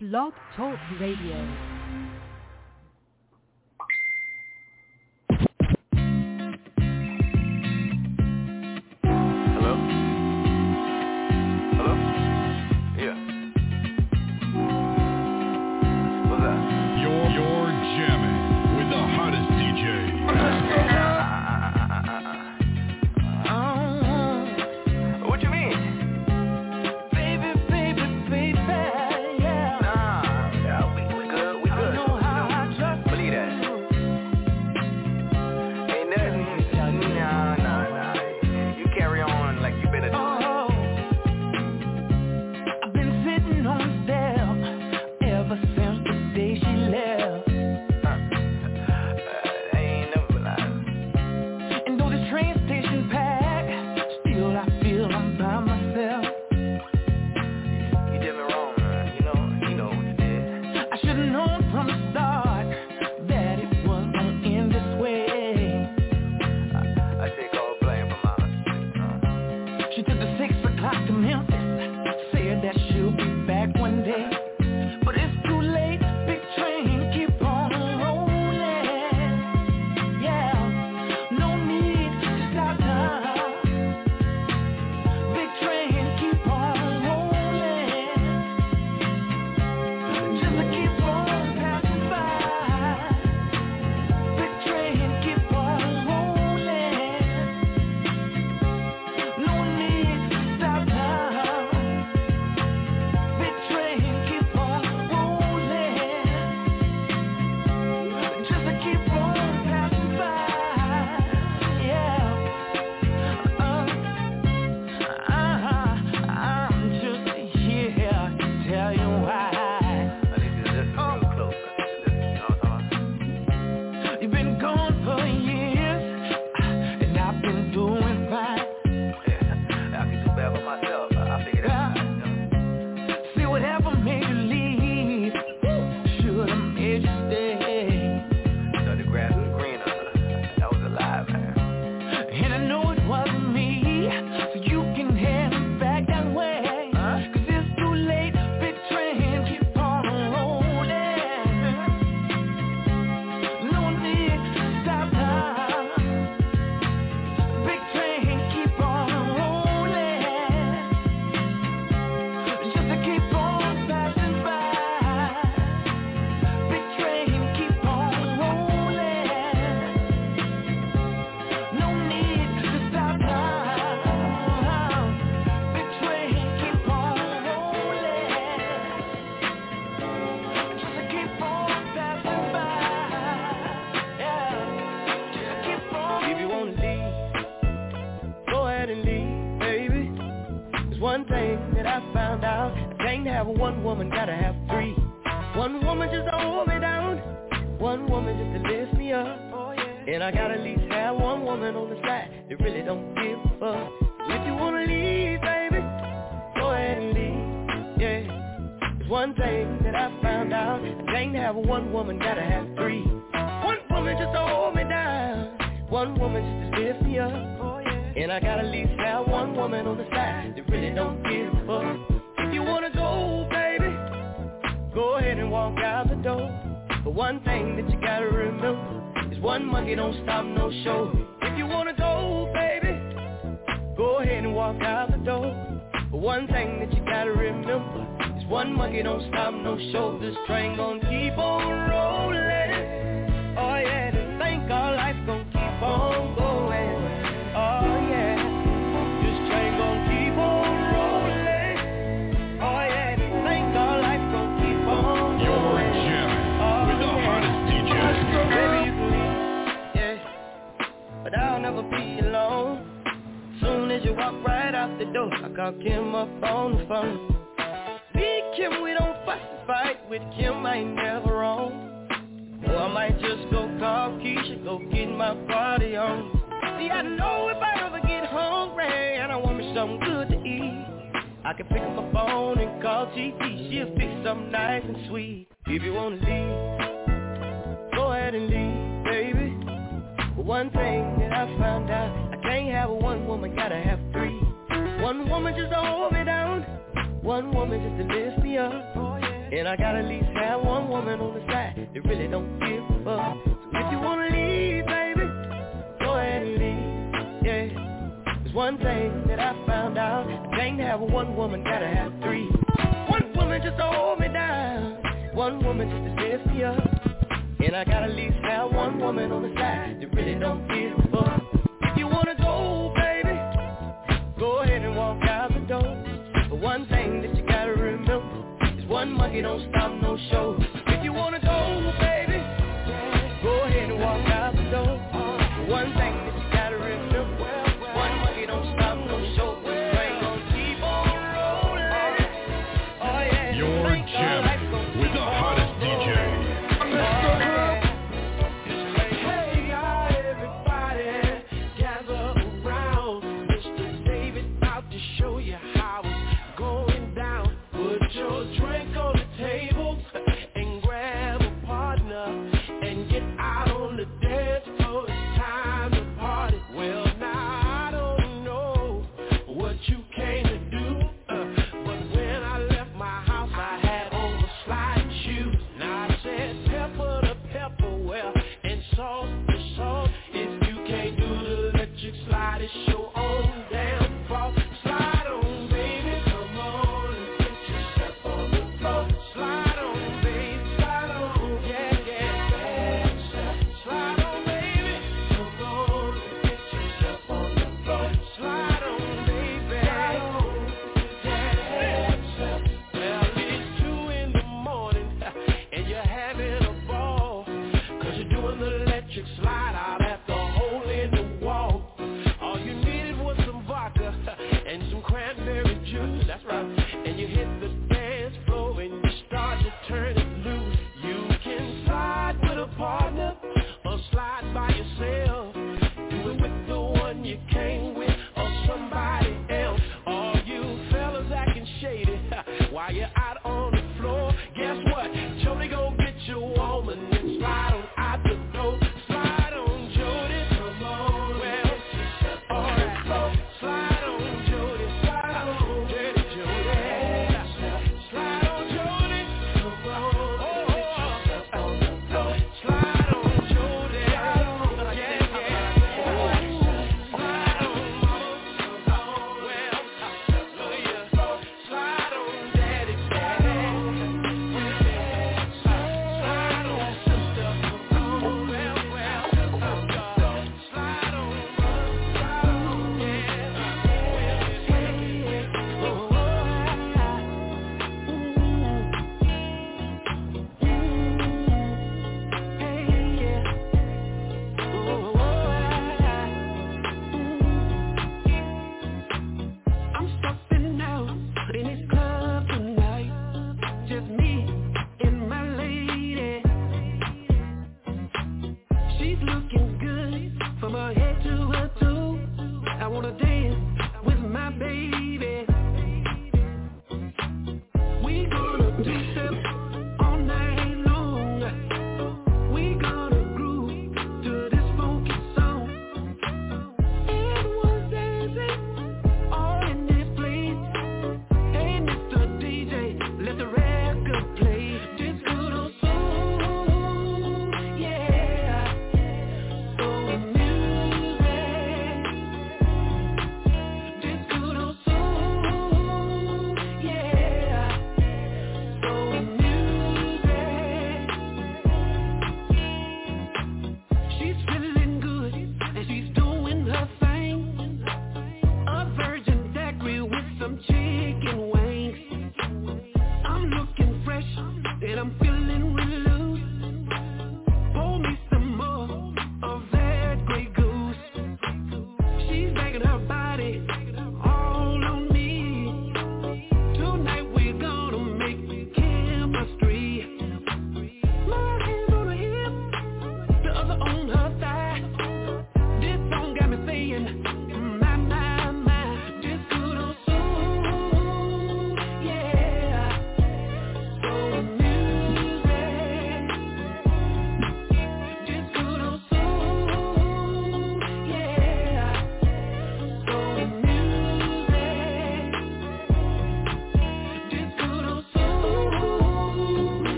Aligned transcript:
Blog 0.00 0.32
Talk 0.54 0.78
Radio. 1.00 1.77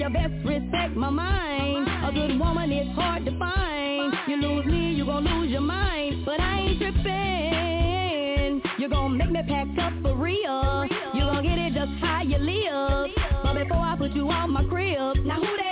you 0.00 0.08
best 0.08 0.32
respect 0.46 0.96
my 0.96 1.10
mind. 1.10 1.86
A 2.08 2.10
good 2.10 2.40
woman 2.40 2.72
is 2.72 2.88
hard 2.94 3.26
to 3.26 3.38
find. 3.38 4.14
You 4.26 4.36
lose 4.36 4.64
me, 4.64 4.94
you 4.94 5.04
gon' 5.04 5.24
lose 5.24 5.50
your 5.50 5.60
mind. 5.60 6.24
But 6.24 6.40
I 6.40 6.60
ain't 6.60 6.78
trippin'. 6.78 8.62
You 8.78 8.88
gon' 8.88 9.18
make 9.18 9.30
me 9.30 9.42
pack 9.46 9.66
up 9.78 9.92
for 10.00 10.16
real. 10.16 10.86
You 11.12 11.20
gon' 11.20 11.42
get 11.42 11.58
it 11.58 11.74
just 11.74 11.92
how 12.00 12.22
you 12.22 12.38
live. 12.38 13.10
But 13.42 13.62
before 13.62 13.76
I 13.76 13.94
put 13.98 14.12
you 14.12 14.26
on 14.30 14.52
my 14.52 14.64
crib, 14.64 15.16
now 15.26 15.36
who 15.36 15.56
that? 15.58 15.69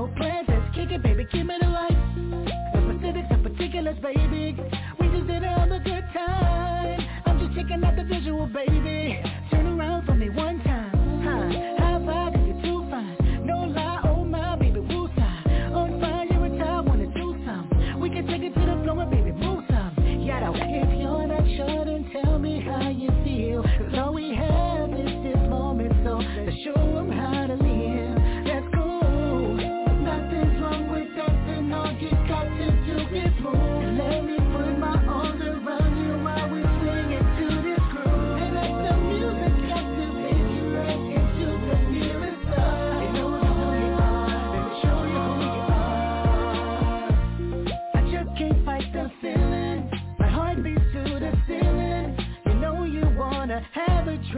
your 0.00 0.08
presence. 0.16 0.74
Kick 0.74 0.90
it, 0.92 1.02
baby, 1.02 1.26
give 1.30 1.46
me 1.46 1.56
the 1.60 1.69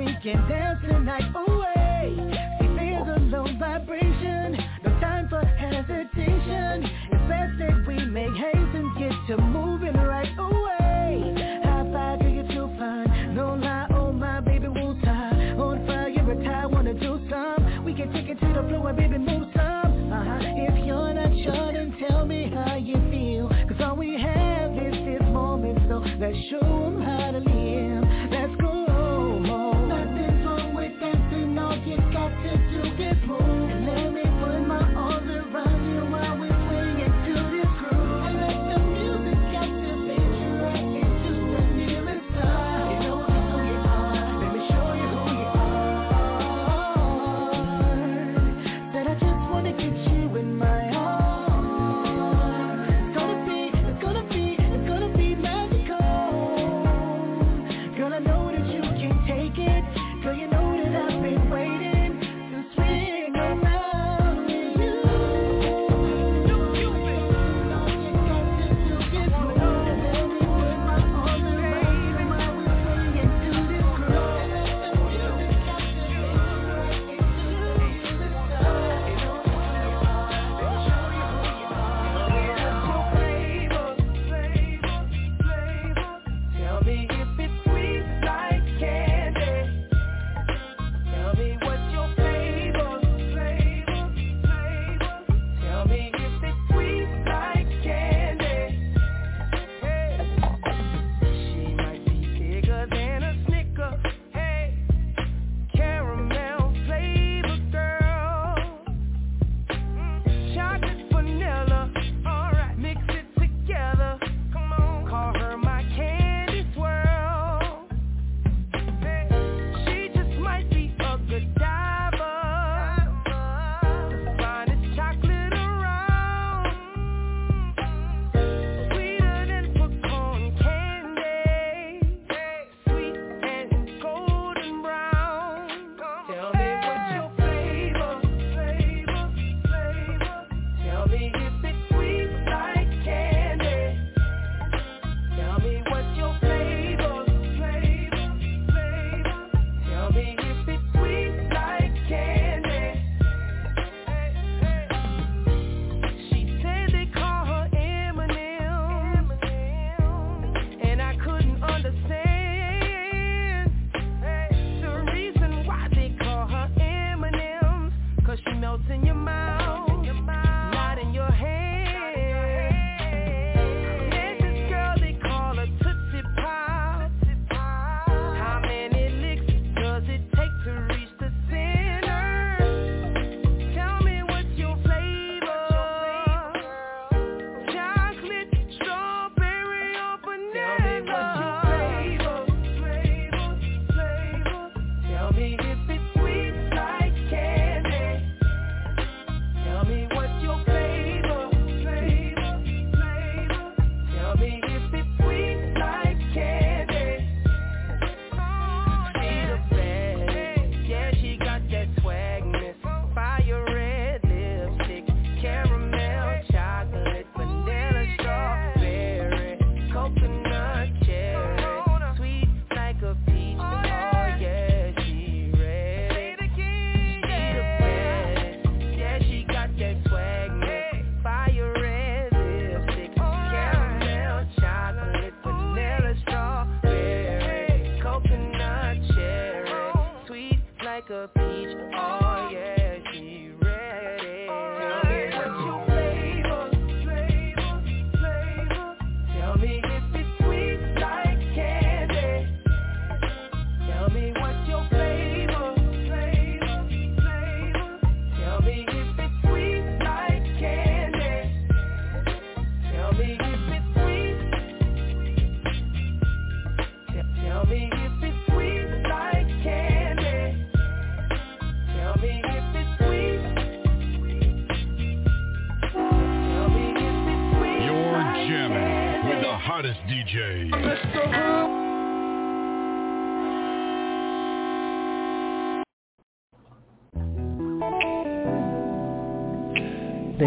drink 0.05 0.25
and 0.25 0.49
dance 0.49 0.81
the 0.83 1.32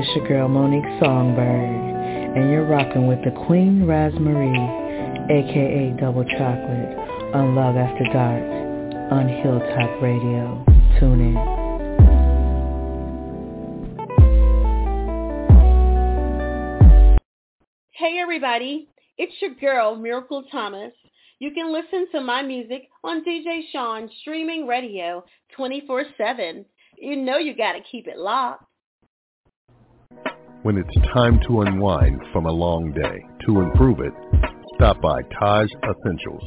This 0.05 0.17
your 0.17 0.27
girl 0.27 0.47
Monique 0.47 0.85
Songbird, 1.01 2.37
and 2.37 2.51
you're 2.51 2.67
rocking 2.67 3.07
with 3.07 3.23
the 3.23 3.31
Queen 3.47 3.87
Raspberry, 3.87 4.53
aka 5.31 5.97
Double 5.99 6.23
Chocolate, 6.23 7.33
on 7.33 7.55
Love 7.55 7.75
After 7.75 8.03
Dark. 8.13 8.43
on 9.11 9.27
Hilltop 9.27 10.01
Radio. 10.03 10.63
Tune 10.99 11.21
in. 11.21 11.35
Hey 17.93 18.19
everybody, 18.19 18.87
it's 19.17 19.33
your 19.41 19.55
girl 19.55 19.95
Miracle 19.95 20.43
Thomas. 20.51 20.93
You 21.39 21.49
can 21.49 21.73
listen 21.73 22.05
to 22.11 22.21
my 22.21 22.43
music 22.43 22.89
on 23.03 23.23
DJ 23.25 23.61
Sean 23.71 24.07
streaming 24.21 24.67
radio 24.67 25.25
24/7. 25.57 26.63
You 26.99 27.15
know 27.15 27.39
you 27.39 27.55
got 27.57 27.73
to 27.73 27.81
keep 27.81 28.07
it 28.07 28.19
locked. 28.19 28.65
When 30.65 30.77
it's 30.79 30.97
time 31.13 31.37
to 31.45 31.61
unwind 31.61 32.21
from 32.33 32.47
a 32.47 32.51
long 32.51 32.91
day, 32.91 33.23
to 33.45 33.61
improve 33.61 33.99
it, 33.99 34.13
stop 34.73 34.99
by 34.99 35.21
Taj 35.39 35.69
Essentials, 35.83 36.41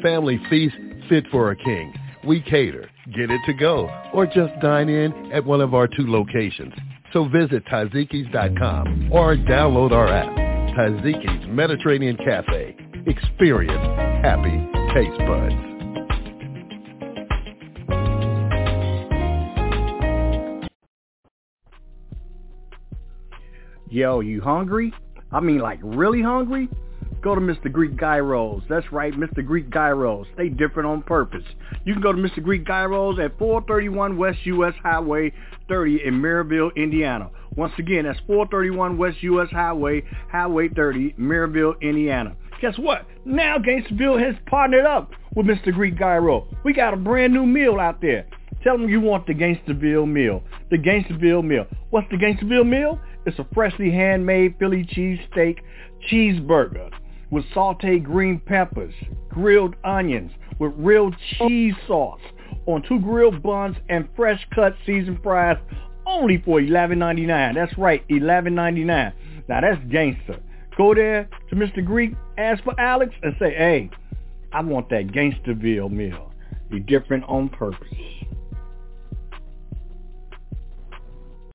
family 0.03 0.39
feast 0.49 0.75
fit 1.09 1.25
for 1.31 1.51
a 1.51 1.55
king. 1.55 1.93
We 2.27 2.41
cater, 2.41 2.89
get 3.15 3.31
it 3.31 3.41
to 3.47 3.53
go, 3.53 3.89
or 4.13 4.25
just 4.27 4.53
dine 4.61 4.89
in 4.89 5.31
at 5.31 5.43
one 5.43 5.61
of 5.61 5.73
our 5.73 5.87
two 5.87 6.09
locations. 6.09 6.73
So 7.11 7.27
visit 7.27 7.65
Tazikis.com 7.65 9.09
or 9.11 9.35
download 9.35 9.91
our 9.91 10.07
app. 10.07 10.29
Taziki's 10.77 11.47
Mediterranean 11.49 12.17
Cafe. 12.17 12.75
Experience 13.07 14.11
happy 14.23 14.67
taste 14.93 15.17
buds. 15.19 15.70
Yo, 23.91 24.21
you 24.21 24.39
hungry? 24.39 24.93
I 25.33 25.41
mean 25.41 25.59
like 25.59 25.77
really 25.83 26.21
hungry? 26.21 26.69
Go 27.21 27.35
to 27.35 27.41
Mr. 27.41 27.69
Greek 27.69 27.99
Gyros. 27.99 28.63
That's 28.69 28.89
right, 28.89 29.13
Mr. 29.13 29.45
Greek 29.45 29.69
Gyros. 29.69 30.27
Stay 30.33 30.47
different 30.47 30.87
on 30.87 31.01
purpose. 31.01 31.43
You 31.83 31.91
can 31.91 32.01
go 32.01 32.13
to 32.13 32.17
Mr. 32.17 32.41
Greek 32.41 32.65
Gyros 32.65 33.19
at 33.19 33.37
431 33.37 34.17
West 34.17 34.39
US 34.45 34.73
Highway 34.81 35.33
30 35.67 36.05
in 36.05 36.21
Merrillville, 36.21 36.73
Indiana. 36.77 37.29
Once 37.57 37.73
again, 37.79 38.05
that's 38.05 38.19
431 38.27 38.97
West 38.97 39.21
US 39.23 39.49
Highway, 39.51 40.03
Highway 40.31 40.69
30, 40.69 41.15
Merrillville, 41.19 41.73
Indiana. 41.81 42.33
Guess 42.61 42.77
what? 42.77 43.05
Now 43.25 43.57
Gangsterville 43.57 44.25
has 44.25 44.35
partnered 44.45 44.85
up 44.85 45.11
with 45.35 45.45
Mr. 45.45 45.73
Greek 45.73 45.99
Gyro. 45.99 46.47
We 46.63 46.71
got 46.71 46.93
a 46.93 46.97
brand 46.97 47.33
new 47.33 47.45
meal 47.45 47.77
out 47.77 47.99
there. 47.99 48.25
Tell 48.63 48.77
them 48.77 48.87
you 48.87 49.01
want 49.01 49.27
the 49.27 49.33
Gangsterville 49.33 50.07
meal. 50.07 50.43
The 50.69 50.77
Gangsterville 50.77 51.43
meal. 51.43 51.65
What's 51.89 52.09
the 52.09 52.17
Gangsterville 52.17 52.67
meal? 52.67 52.99
It's 53.25 53.39
a 53.39 53.47
freshly 53.53 53.91
handmade 53.91 54.55
Philly 54.57 54.83
cheesesteak 54.83 55.59
cheeseburger 56.09 56.91
with 57.29 57.45
sauteed 57.55 58.03
green 58.03 58.39
peppers, 58.39 58.93
grilled 59.29 59.75
onions, 59.83 60.31
with 60.59 60.73
real 60.75 61.11
cheese 61.37 61.75
sauce 61.87 62.19
on 62.65 62.83
two 62.87 62.99
grilled 62.99 63.41
buns 63.41 63.77
and 63.89 64.07
fresh 64.15 64.45
cut 64.53 64.75
seasoned 64.85 65.19
fries 65.23 65.57
only 66.05 66.41
for 66.43 66.59
$11.99. 66.59 67.55
That's 67.55 67.77
right, 67.77 68.07
$11.99. 68.09 69.13
Now 69.47 69.61
that's 69.61 69.81
gangster. 69.91 70.39
Go 70.77 70.93
there 70.95 71.29
to 71.49 71.55
Mr. 71.55 71.85
Greek, 71.85 72.13
ask 72.37 72.63
for 72.63 72.79
Alex, 72.79 73.13
and 73.23 73.35
say, 73.39 73.53
hey, 73.53 73.91
I 74.53 74.61
want 74.61 74.89
that 74.89 75.07
Gangsterville 75.07 75.91
meal. 75.91 76.31
Be 76.69 76.79
different 76.79 77.23
on 77.25 77.49
purpose. 77.49 77.87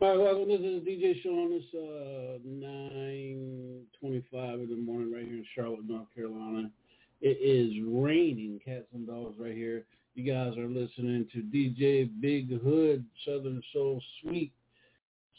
welcome. 0.00 0.48
This 0.48 0.60
is 0.60 0.84
DJ 0.84 1.20
Sean. 1.24 1.50
It's 1.50 1.74
uh, 1.74 2.38
9.25 2.46 4.62
in 4.62 4.70
the 4.70 4.76
morning 4.76 5.12
right 5.12 5.24
here 5.24 5.38
in 5.38 5.44
Charlotte, 5.56 5.88
North 5.88 6.06
Carolina. 6.14 6.70
It 7.20 7.36
is 7.42 7.72
raining 7.84 8.60
cats 8.64 8.86
and 8.94 9.08
dogs 9.08 9.34
right 9.40 9.56
here. 9.56 9.86
You 10.14 10.32
guys 10.32 10.56
are 10.56 10.68
listening 10.68 11.26
to 11.32 11.38
DJ 11.38 12.08
Bigg 12.20 12.62
Hood, 12.62 13.04
Southern 13.26 13.60
Soul 13.72 14.00
Suite, 14.20 14.52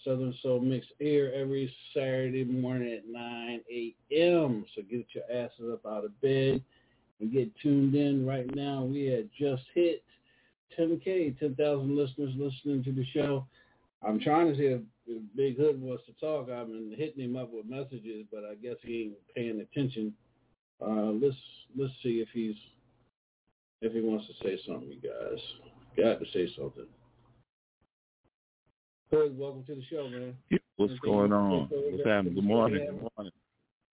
Southern 0.03 0.33
Soul 0.41 0.59
Mixed 0.59 0.91
Air 0.99 1.33
every 1.33 1.73
Saturday 1.93 2.43
morning 2.43 2.91
at 2.91 3.07
9 3.07 3.62
a.m. 3.71 4.65
So 4.75 4.81
get 4.81 5.05
your 5.13 5.23
asses 5.31 5.71
up 5.71 5.85
out 5.85 6.03
of 6.03 6.19
bed 6.19 6.62
and 7.21 7.31
get 7.31 7.49
tuned 7.63 7.95
in 7.95 8.25
right 8.25 8.53
now. 8.53 8.83
We 8.83 9.05
had 9.05 9.29
just 9.39 9.63
hit 9.73 10.03
10K, 10.79 11.37
10,000 11.39 11.95
listeners 11.95 12.33
listening 12.37 12.83
to 12.83 12.91
the 12.91 13.05
show. 13.13 13.45
I'm 14.01 14.19
trying 14.19 14.47
to 14.47 14.55
see 14.55 14.63
if, 14.63 14.81
if 15.07 15.21
Bigg 15.35 15.57
Hood 15.57 15.81
wants 15.81 16.05
to 16.05 16.13
talk. 16.13 16.49
I've 16.49 16.67
been 16.67 16.93
hitting 16.97 17.23
him 17.23 17.35
up 17.35 17.51
with 17.51 17.65
messages, 17.65 18.25
but 18.31 18.43
I 18.45 18.55
guess 18.55 18.75
he 18.81 19.03
ain't 19.03 19.35
paying 19.35 19.59
attention. 19.59 20.13
Uh, 20.81 21.11
let's 21.21 21.35
let's 21.77 21.91
see 22.01 22.21
if 22.21 22.29
he's 22.33 22.55
if 23.81 23.91
he 23.91 23.99
wants 23.99 24.27
to 24.27 24.33
say 24.41 24.57
something, 24.65 24.89
you 24.89 25.01
guys. 25.01 25.39
Got 25.97 26.19
to 26.19 26.25
say 26.31 26.49
something. 26.57 26.85
Hood, 29.11 29.37
welcome 29.37 29.63
to 29.65 29.75
the 29.75 29.83
show, 29.89 30.07
man. 30.07 30.35
What's 30.77 30.91
Anything 30.91 31.11
going 31.11 31.33
on? 31.33 31.67
What's 31.69 32.05
happening? 32.05 32.35
Good 32.35 32.43
morning. 32.43 32.85
Good 32.85 33.09
morning. 33.17 33.33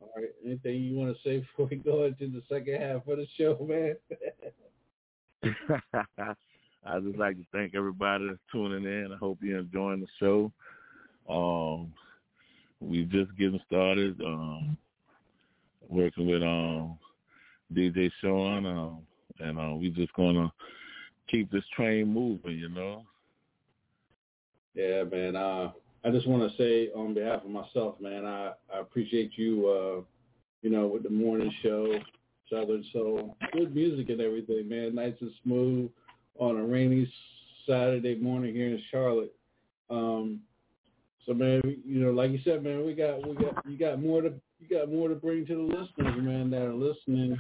All 0.00 0.10
right. 0.16 0.28
Anything 0.44 0.84
you 0.84 0.96
want 0.96 1.16
to 1.16 1.22
say 1.28 1.38
before 1.56 1.66
we 1.68 1.76
go 1.76 2.04
into 2.04 2.28
the 2.28 2.42
second 2.48 2.80
half 2.80 3.08
of 3.08 3.18
the 3.18 3.26
show, 3.36 3.58
man? 3.68 3.96
I 6.86 7.00
just 7.00 7.18
like 7.18 7.36
to 7.36 7.44
thank 7.52 7.74
everybody 7.74 8.26
that's 8.28 8.38
tuning 8.52 8.84
in. 8.84 9.12
I 9.12 9.16
hope 9.16 9.38
you're 9.42 9.58
enjoying 9.58 10.00
the 10.00 10.06
show. 10.20 10.52
Um, 11.28 11.92
we 12.80 13.04
just 13.04 13.36
getting 13.36 13.60
started. 13.66 14.20
Um, 14.20 14.76
working 15.88 16.26
with 16.26 16.42
um 16.42 16.98
DJ 17.74 18.10
Sean, 18.20 18.66
um, 18.66 18.98
and 19.40 19.58
uh, 19.58 19.74
we 19.74 19.90
just 19.90 20.12
gonna 20.14 20.52
keep 21.28 21.50
this 21.50 21.64
train 21.74 22.12
moving. 22.12 22.58
You 22.58 22.68
know. 22.68 23.04
Yeah, 24.74 25.04
man. 25.04 25.36
Uh, 25.36 25.70
I 26.04 26.10
just 26.10 26.28
want 26.28 26.48
to 26.48 26.56
say 26.56 26.92
on 26.92 27.14
behalf 27.14 27.42
of 27.44 27.50
myself, 27.50 28.00
man, 28.00 28.24
I, 28.24 28.52
I 28.72 28.80
appreciate 28.80 29.32
you, 29.36 29.66
uh, 29.66 30.02
you 30.62 30.70
know, 30.70 30.86
with 30.86 31.02
the 31.02 31.10
morning 31.10 31.52
show, 31.62 31.98
Southern 32.48 32.84
Soul, 32.92 33.36
good 33.52 33.74
music 33.74 34.10
and 34.10 34.20
everything, 34.20 34.68
man. 34.68 34.94
Nice 34.94 35.14
and 35.20 35.32
smooth 35.42 35.90
on 36.38 36.56
a 36.56 36.64
rainy 36.64 37.10
Saturday 37.66 38.16
morning 38.16 38.54
here 38.54 38.68
in 38.68 38.82
Charlotte. 38.90 39.34
Um, 39.90 40.40
so 41.26 41.34
man, 41.34 41.60
you 41.84 42.00
know, 42.00 42.12
like 42.12 42.30
you 42.30 42.40
said, 42.44 42.62
man, 42.62 42.86
we 42.86 42.94
got 42.94 43.26
we 43.26 43.34
got 43.34 43.66
you 43.66 43.78
got 43.78 44.00
more 44.00 44.22
to 44.22 44.32
you 44.60 44.68
got 44.68 44.90
more 44.90 45.08
to 45.08 45.14
bring 45.14 45.46
to 45.46 45.54
the 45.54 45.62
listeners, 45.62 46.22
man, 46.22 46.50
that 46.50 46.62
are 46.62 46.74
listening 46.74 47.36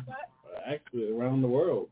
actually 0.66 1.10
around 1.10 1.42
the 1.42 1.48
world. 1.48 1.88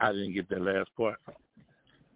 I 0.00 0.12
didn't 0.12 0.34
get 0.34 0.48
that 0.50 0.62
last 0.62 0.90
part. 0.96 1.18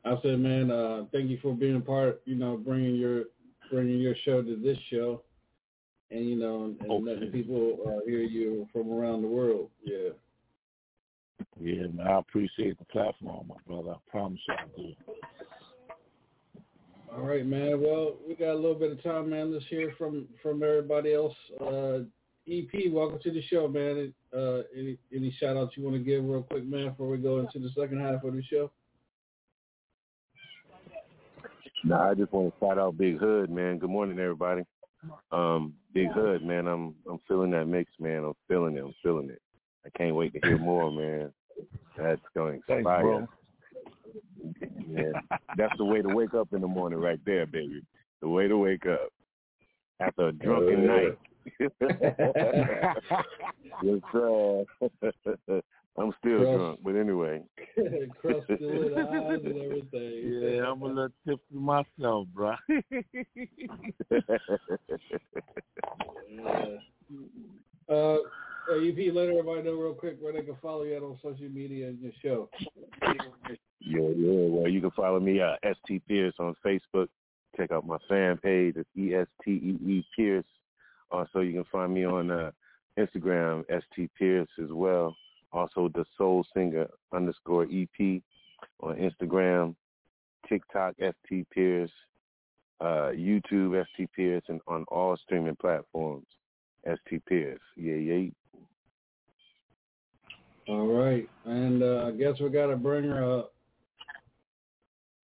I 0.04 0.16
said, 0.22 0.38
man, 0.38 0.70
uh, 0.70 1.04
thank 1.12 1.30
you 1.30 1.38
for 1.42 1.54
being 1.54 1.76
a 1.76 1.80
part. 1.80 2.20
You 2.24 2.36
know, 2.36 2.56
bringing 2.56 2.96
your 2.96 3.24
bringing 3.70 3.98
your 3.98 4.14
show 4.24 4.42
to 4.42 4.56
this 4.56 4.78
show, 4.90 5.22
and 6.10 6.28
you 6.28 6.36
know, 6.36 6.64
and 6.64 6.80
Okay. 6.82 7.04
letting 7.04 7.32
people 7.32 7.78
uh, 7.86 8.04
hear 8.08 8.20
you 8.20 8.68
from 8.72 8.90
around 8.92 9.22
the 9.22 9.28
world. 9.28 9.70
Yeah. 9.84 10.10
Yeah, 11.60 11.86
man, 11.88 12.06
I 12.06 12.18
appreciate 12.18 12.78
the 12.78 12.84
platform, 12.86 13.48
my 13.48 13.56
brother. 13.66 13.92
I 13.92 14.10
promise 14.10 14.40
you 14.46 14.54
I 14.54 14.66
do. 14.76 14.94
All 17.14 17.22
right, 17.22 17.46
man. 17.46 17.80
Well, 17.80 18.16
we 18.26 18.34
got 18.34 18.52
a 18.52 18.54
little 18.54 18.74
bit 18.74 18.92
of 18.92 19.02
time, 19.02 19.30
man. 19.30 19.52
Let's 19.52 19.64
hear 19.66 19.92
from 19.96 20.26
from 20.42 20.62
everybody 20.62 21.14
else. 21.14 21.34
Uh, 21.60 22.00
EP, 22.48 22.92
welcome 22.92 23.18
to 23.22 23.30
the 23.32 23.42
show, 23.42 23.68
man. 23.68 24.12
Uh, 24.36 24.62
any 24.76 24.98
any 25.14 25.30
shout 25.40 25.56
outs 25.56 25.76
you 25.76 25.82
want 25.84 25.96
to 25.96 26.02
give 26.02 26.24
real 26.24 26.42
quick, 26.42 26.64
man, 26.64 26.90
before 26.90 27.08
we 27.08 27.18
go 27.18 27.38
into 27.40 27.58
the 27.58 27.70
second 27.70 28.00
half 28.00 28.22
of 28.22 28.34
the 28.34 28.42
show? 28.42 28.70
Nah, 31.84 32.10
I 32.10 32.14
just 32.14 32.32
want 32.32 32.52
to 32.52 32.66
shout 32.66 32.78
out 32.78 32.98
Bigg 32.98 33.18
Hood, 33.18 33.50
man. 33.50 33.78
Good 33.78 33.90
morning, 33.90 34.18
everybody. 34.18 34.62
Um, 35.30 35.74
Bigg 35.96 36.12
Hood, 36.12 36.44
man. 36.44 36.66
I'm 36.66 36.94
I'm 37.10 37.18
feeling 37.26 37.50
that 37.52 37.64
mix, 37.66 37.90
man. 37.98 38.22
I'm 38.24 38.34
feeling 38.48 38.76
it. 38.76 38.84
I'm 38.84 38.94
feeling 39.02 39.30
it. 39.30 39.40
I 39.86 39.88
can't 39.96 40.14
wait 40.14 40.34
to 40.34 40.40
hear 40.40 40.58
more, 40.58 40.92
man. 40.92 41.32
That's 41.96 42.20
going 42.34 42.60
to 42.60 42.66
Thanks, 42.66 42.80
inspire. 42.80 43.02
bro. 43.02 43.28
Yeah, 44.90 45.12
that's 45.56 45.76
the 45.78 45.84
way 45.84 46.02
to 46.02 46.08
wake 46.08 46.34
up 46.34 46.48
in 46.52 46.60
the 46.60 46.68
morning, 46.68 46.98
right 46.98 47.18
there, 47.24 47.46
baby. 47.46 47.82
The 48.20 48.28
way 48.28 48.46
to 48.46 48.58
wake 48.58 48.84
up 48.84 49.08
after 50.00 50.28
a 50.28 50.32
drunken 50.32 50.90
oh, 50.90 51.14
Yeah. 51.58 51.70
night. 51.72 51.78
yes, 53.82 54.00
sir. 54.12 54.64
I'm 55.98 56.12
still 56.18 56.38
Trust- 56.38 56.58
drunk, 56.58 56.80
but 56.82 56.96
anyway. 56.96 57.42
Crusted 58.20 58.60
with 58.60 58.98
eyes 58.98 59.40
and 59.44 59.62
everything. 59.62 60.42
Yeah, 60.42 60.70
I'm 60.70 60.82
a 60.82 60.86
little 60.86 61.08
tipsy 61.26 61.54
myself, 61.54 62.26
bro. 62.34 62.54
Yeah. 66.28 66.76
Uh, 67.88 68.16
uh, 68.68 68.74
EP, 68.82 69.14
let 69.14 69.28
everybody 69.28 69.62
know 69.62 69.74
real 69.74 69.94
quick 69.94 70.16
where 70.20 70.32
they 70.32 70.42
can 70.42 70.56
follow 70.60 70.82
you 70.82 70.96
at 70.96 71.02
on 71.02 71.18
social 71.22 71.48
media 71.48 71.88
and 71.88 72.00
your 72.00 72.12
show. 72.22 72.48
Yeah, 73.02 73.12
yeah. 73.80 74.48
Well, 74.48 74.68
you 74.68 74.80
can 74.80 74.90
follow 74.90 75.20
me 75.20 75.40
at 75.40 75.58
Estee 75.62 76.00
Pierce 76.00 76.34
on 76.40 76.54
Facebook. 76.64 77.08
Check 77.56 77.70
out 77.70 77.86
my 77.86 77.98
fan 78.08 78.38
page. 78.38 78.74
It's 78.76 78.88
E 78.96 79.14
S 79.14 79.28
T 79.44 79.52
E 79.52 79.78
E 79.88 80.04
Pierce. 80.16 80.44
Also, 81.10 81.40
you 81.40 81.52
can 81.52 81.64
find 81.70 81.94
me 81.94 82.04
on 82.04 82.30
uh, 82.30 82.50
Instagram, 82.98 83.64
Estee 83.70 84.10
Pierce 84.18 84.48
as 84.60 84.70
well. 84.70 85.16
Also, 85.52 85.88
the 85.94 86.04
Soul 86.18 86.44
Singer 86.54 86.86
underscore 87.12 87.64
EP 87.64 88.22
on 88.80 88.96
Instagram, 88.96 89.74
TikTok 90.48 90.94
Estee 91.00 91.46
Pierce, 91.52 91.90
uh, 92.80 93.10
YouTube 93.14 93.80
Estee 93.80 94.08
Pierce, 94.14 94.42
and 94.48 94.60
on 94.66 94.84
all 94.88 95.16
streaming 95.24 95.56
platforms, 95.56 96.26
Estee 96.84 97.20
Pierce. 97.26 97.60
Yeah, 97.76 97.94
yeah. 97.94 98.30
All 100.68 100.88
right, 100.88 101.28
and 101.44 101.82
uh, 101.82 102.06
I 102.06 102.10
guess 102.10 102.40
we 102.40 102.48
got 102.48 102.66
to 102.66 102.76
bring 102.76 103.04
her 103.04 103.38
up. 103.38 103.52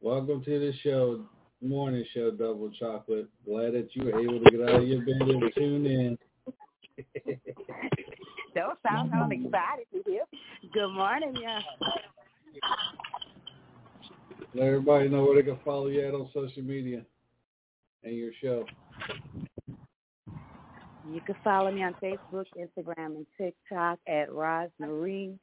Welcome 0.01 0.43
to 0.45 0.59
the 0.59 0.73
show, 0.83 1.25
morning 1.61 2.05
show, 2.15 2.31
Double 2.31 2.71
Chocolate. 2.79 3.29
Glad 3.45 3.75
that 3.75 3.89
you 3.93 4.05
were 4.05 4.21
able 4.21 4.41
to 4.41 4.51
get 4.51 4.69
out 4.69 4.83
of 4.83 4.89
your 4.89 5.01
bed 5.01 5.29
and 5.29 5.53
tune 5.55 5.87
in. 5.87 6.19
Don't 8.55 8.79
sound 8.87 9.11
so 9.13 9.29
excited 9.31 9.87
to 9.93 10.03
hear. 10.07 10.23
Good 10.73 10.93
morning, 10.93 11.35
yeah. 11.41 11.61
Let 14.55 14.67
everybody 14.67 15.09
know 15.09 15.25
where 15.25 15.37
they 15.37 15.49
can 15.49 15.59
follow 15.65 15.87
you 15.87 16.07
at 16.07 16.15
on 16.15 16.29
social 16.35 16.63
media 16.63 17.03
and 18.05 18.15
your 18.15 18.33
show. 18.43 18.65
You 21.11 21.21
can 21.27 21.35
follow 21.43 21.71
me 21.73 21.83
on 21.83 21.95
Facebook, 22.03 22.45
Instagram, 22.57 23.17
and 23.17 23.27
TikTok 23.39 23.99
at 24.07 24.33
Roz 24.33 24.71
Marie. 24.79 25.39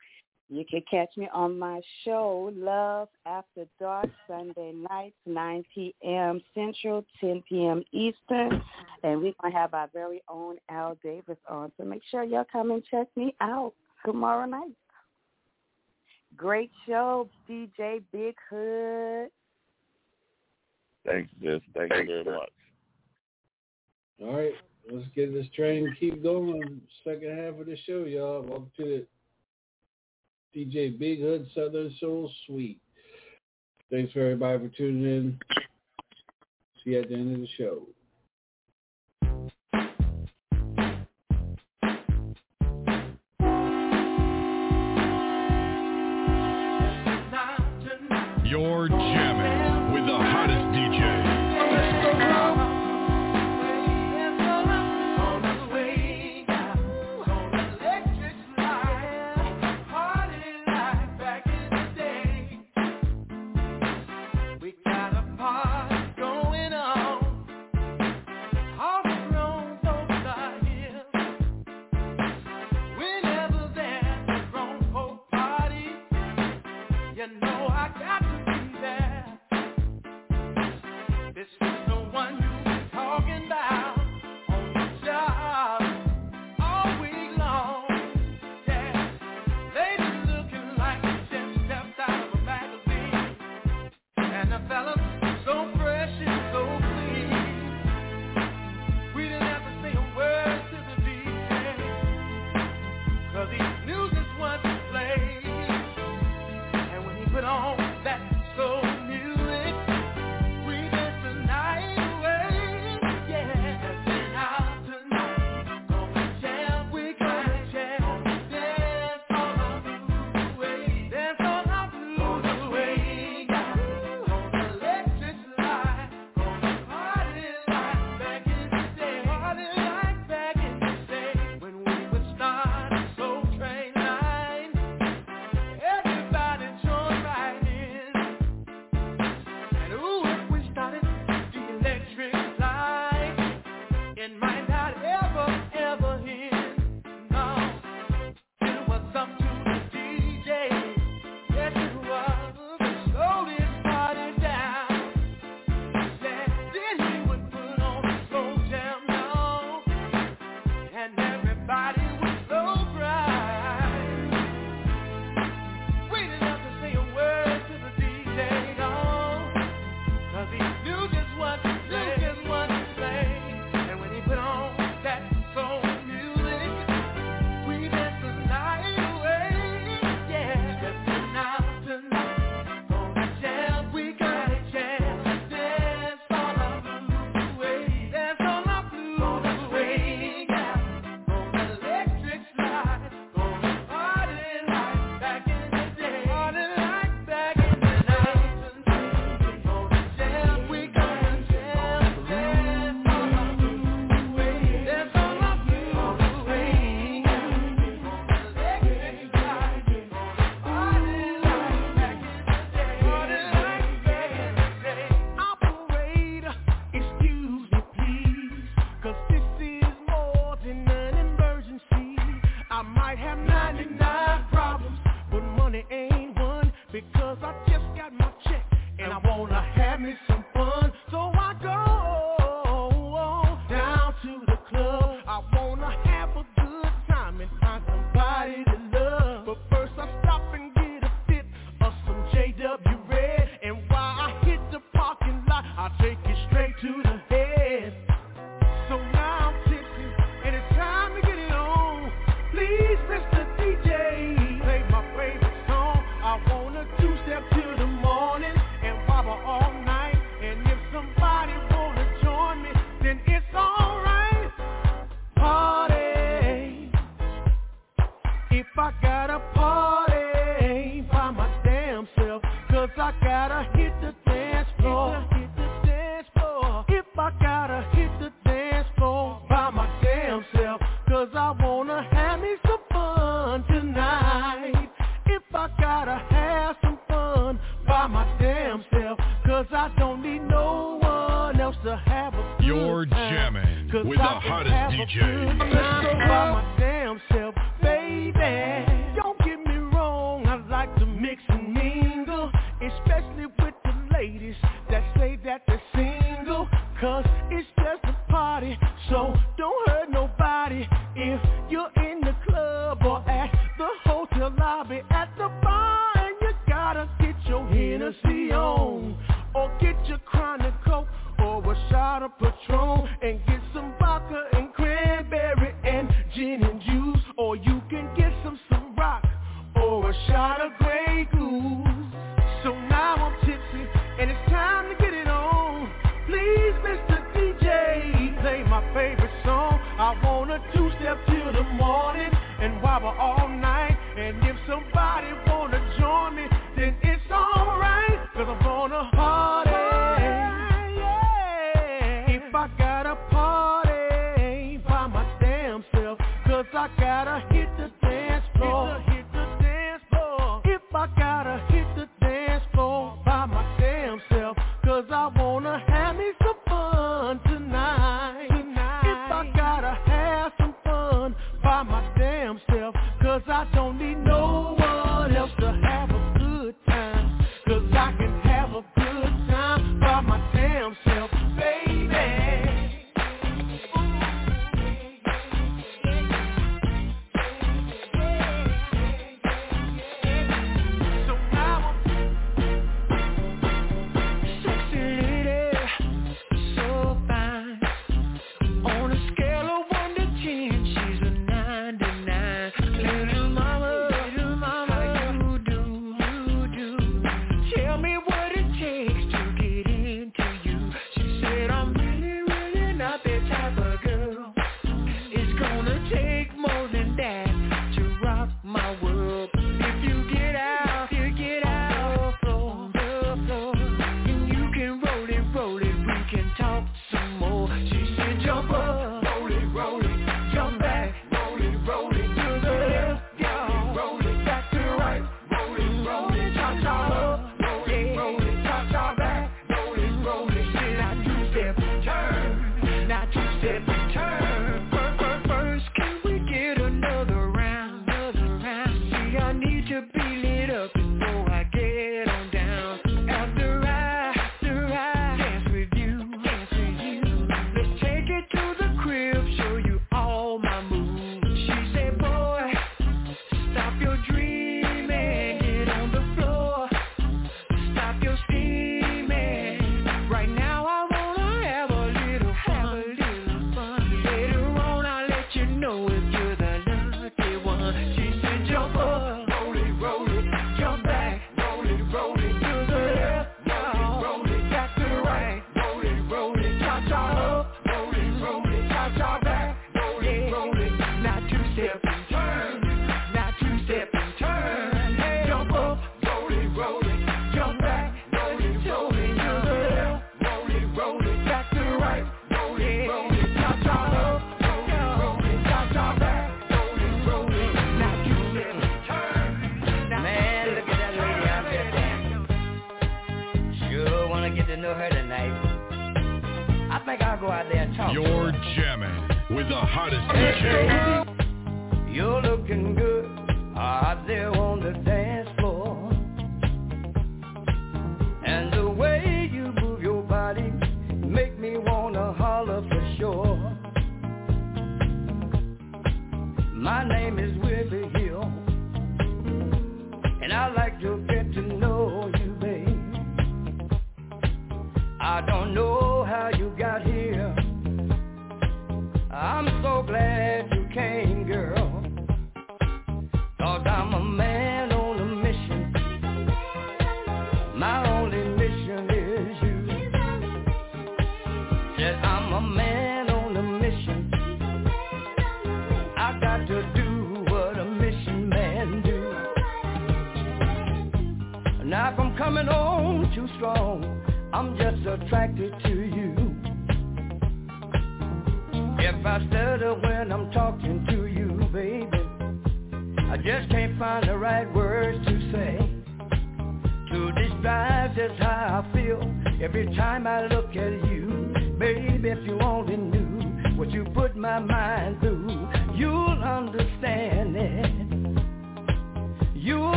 You 0.51 0.65
can 0.65 0.81
catch 0.89 1.09
me 1.15 1.29
on 1.31 1.59
my 1.59 1.79
show, 2.03 2.51
Love 2.55 3.09
After 3.27 3.67
Dark, 3.79 4.09
Sunday 4.27 4.73
nights, 4.89 5.15
9 5.27 5.63
p.m. 5.73 6.41
Central, 6.55 7.05
10 7.21 7.43
p.m. 7.47 7.83
Eastern. 7.91 8.59
And 9.03 9.21
we're 9.21 9.33
going 9.39 9.51
to 9.51 9.57
have 9.57 9.75
our 9.75 9.89
very 9.93 10.23
own 10.27 10.55
Al 10.69 10.97
Davis 11.03 11.37
on. 11.47 11.71
So 11.77 11.85
make 11.85 12.01
sure 12.09 12.23
y'all 12.23 12.47
come 12.51 12.71
and 12.71 12.83
check 12.89 13.07
me 13.15 13.35
out 13.41 13.73
tomorrow 14.03 14.47
night. 14.47 14.71
Great 16.35 16.71
show, 16.87 17.29
DJ 17.47 18.01
Bigg 18.11 18.35
Hood. 18.49 19.29
Thanks, 21.05 21.29
sis. 21.43 21.61
Thank 21.75 21.93
you 21.93 22.05
very 22.07 22.23
much. 22.23 22.49
All 24.21 24.35
right, 24.35 24.53
let's 24.91 25.07
get 25.15 25.31
this 25.31 25.47
train 25.55 25.87
and 25.87 25.97
keep 25.97 26.23
going. 26.23 26.81
Second 27.03 27.37
half 27.37 27.59
of 27.59 27.67
the 27.67 27.77
show, 27.85 28.03
y'all. 28.05 28.41
Welcome 28.41 28.71
to 28.77 28.83
the 28.83 29.05
DJ 30.55 30.97
Bigg 30.97 31.19
Hood 31.19 31.47
Southern 31.53 31.93
Soul 31.99 32.31
Suite. 32.45 32.79
Thanks 33.91 34.11
for 34.13 34.21
everybody 34.21 34.59
for 34.59 34.75
tuning 34.75 35.03
in. 35.03 35.39
See 36.83 36.91
you 36.91 37.01
at 37.01 37.09
the 37.09 37.15
end 37.15 37.35
of 37.35 37.41
the 37.41 37.47
show. 37.57 37.87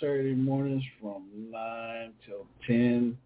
Saturday 0.00 0.34
mornings 0.34 0.84
from 1.00 1.24
9 1.50 2.12
till 2.26 2.46
10, 2.66 3.16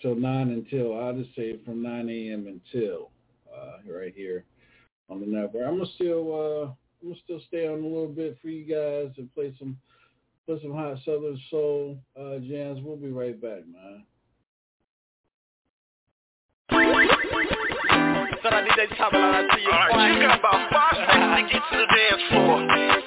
till 0.00 0.14
9 0.14 0.50
until, 0.50 0.98
I'll 0.98 1.14
just 1.14 1.34
say 1.34 1.58
from 1.64 1.82
9 1.82 2.08
a.m. 2.08 2.46
until 2.46 3.10
uh, 3.54 3.78
right 3.90 4.12
here 4.14 4.44
on 5.08 5.20
the 5.20 5.26
network. 5.26 5.66
I'm 5.66 5.78
gonna 5.78 5.90
still, 5.94 6.32
uh, 6.32 6.66
I'm 7.02 7.10
gonna 7.10 7.20
still 7.24 7.40
stay 7.48 7.66
on 7.66 7.80
a 7.80 7.86
little 7.86 8.08
bit 8.08 8.38
for 8.40 8.48
you 8.48 8.64
guys 8.64 9.12
and 9.18 9.32
play 9.34 9.54
some, 9.58 9.76
play 10.46 10.60
some 10.62 10.74
hot 10.74 10.98
Southern 11.04 11.40
Soul 11.50 11.98
uh, 12.18 12.38
jams. 12.38 12.80
We'll 12.82 12.96
be 12.96 13.10
right 13.10 13.40
back, 13.40 13.66
man. 13.66 14.04
I 18.44 18.60
need 18.60 18.72
that 18.76 18.88
to 18.90 19.60
you. 19.60 19.70
Alright, 19.70 20.14
you 20.14 20.20
got 20.20 20.38
about 20.38 20.70
five 20.72 20.96
seconds 21.08 21.36
to 21.36 21.52
get 21.52 21.62
to 21.70 21.76
the 21.78 21.86
dance 21.96 22.22
floor. 22.30 23.01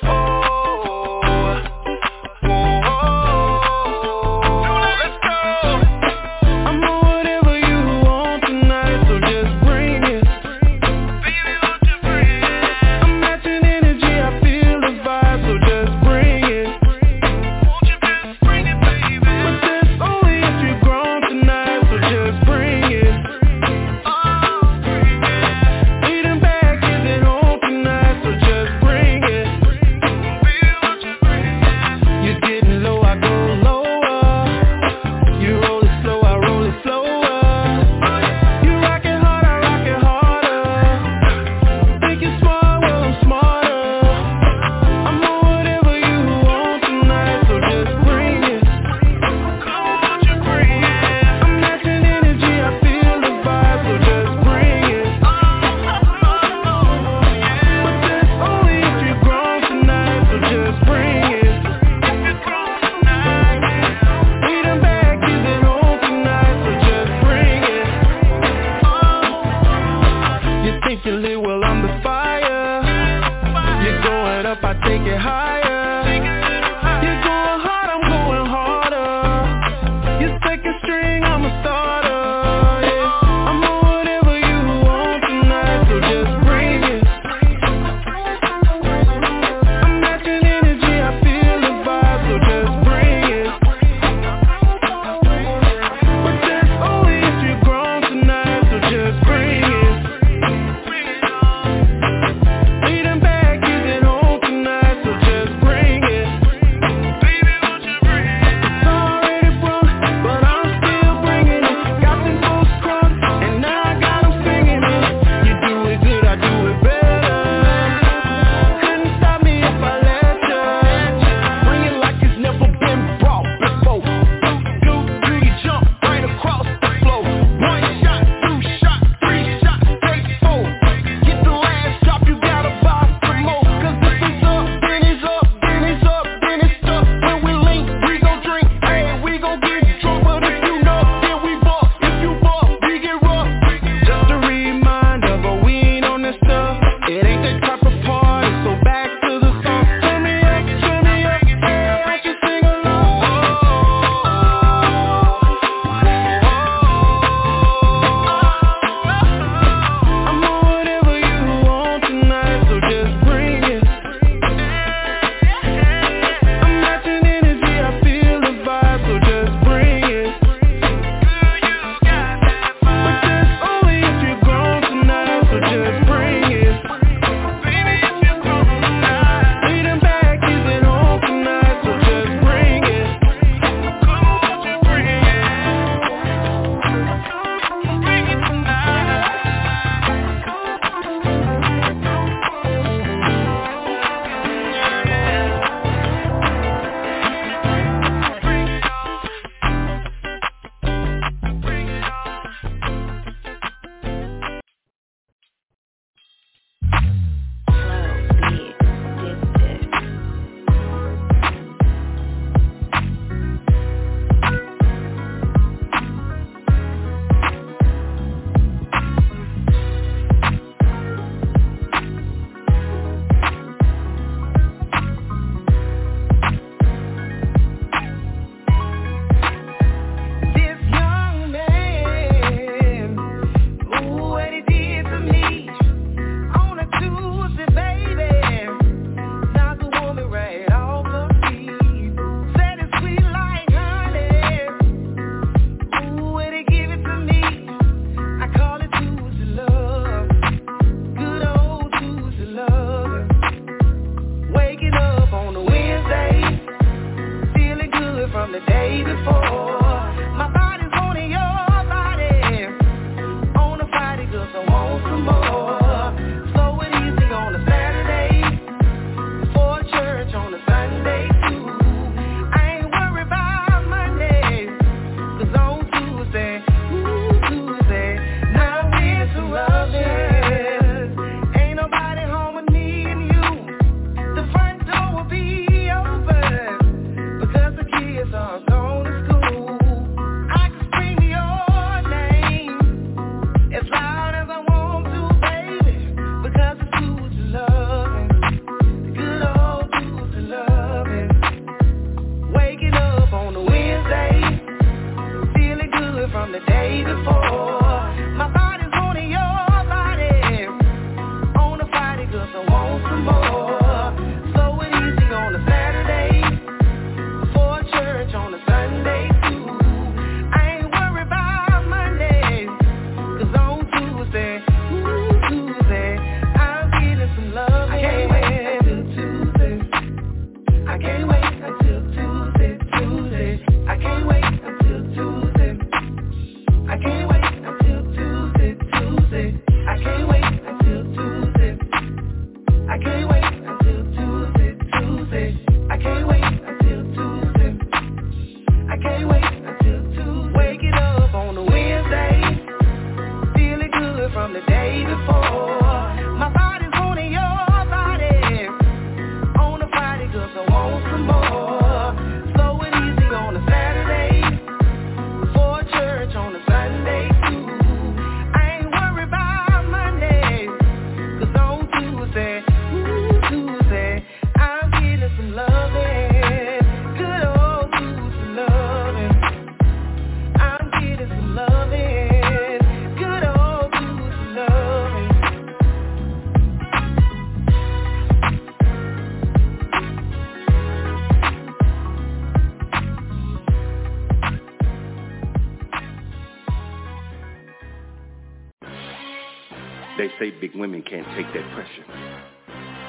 Women 400.78 401.04
can't 401.04 401.28
take 401.36 401.48
that 401.54 401.74
pressure. 401.74 402.06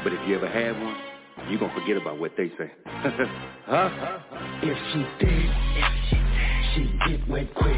But 0.05 0.13
if 0.13 0.29
you 0.29 0.37
ever 0.37 0.49
had 0.49 0.81
one, 0.81 0.97
you 1.51 1.59
gonna 1.59 1.75
forget 1.79 1.97
about 1.97 2.19
what 2.19 2.33
they 2.37 2.49
say. 2.59 2.71
huh? 2.87 4.19
If 4.63 4.79
she 4.93 4.99
did, 5.25 5.51
if 5.77 5.93
she 6.09 6.17
did, 6.17 6.65
she 6.75 7.11
get 7.11 7.29
wet 7.29 7.55
quick. 7.55 7.76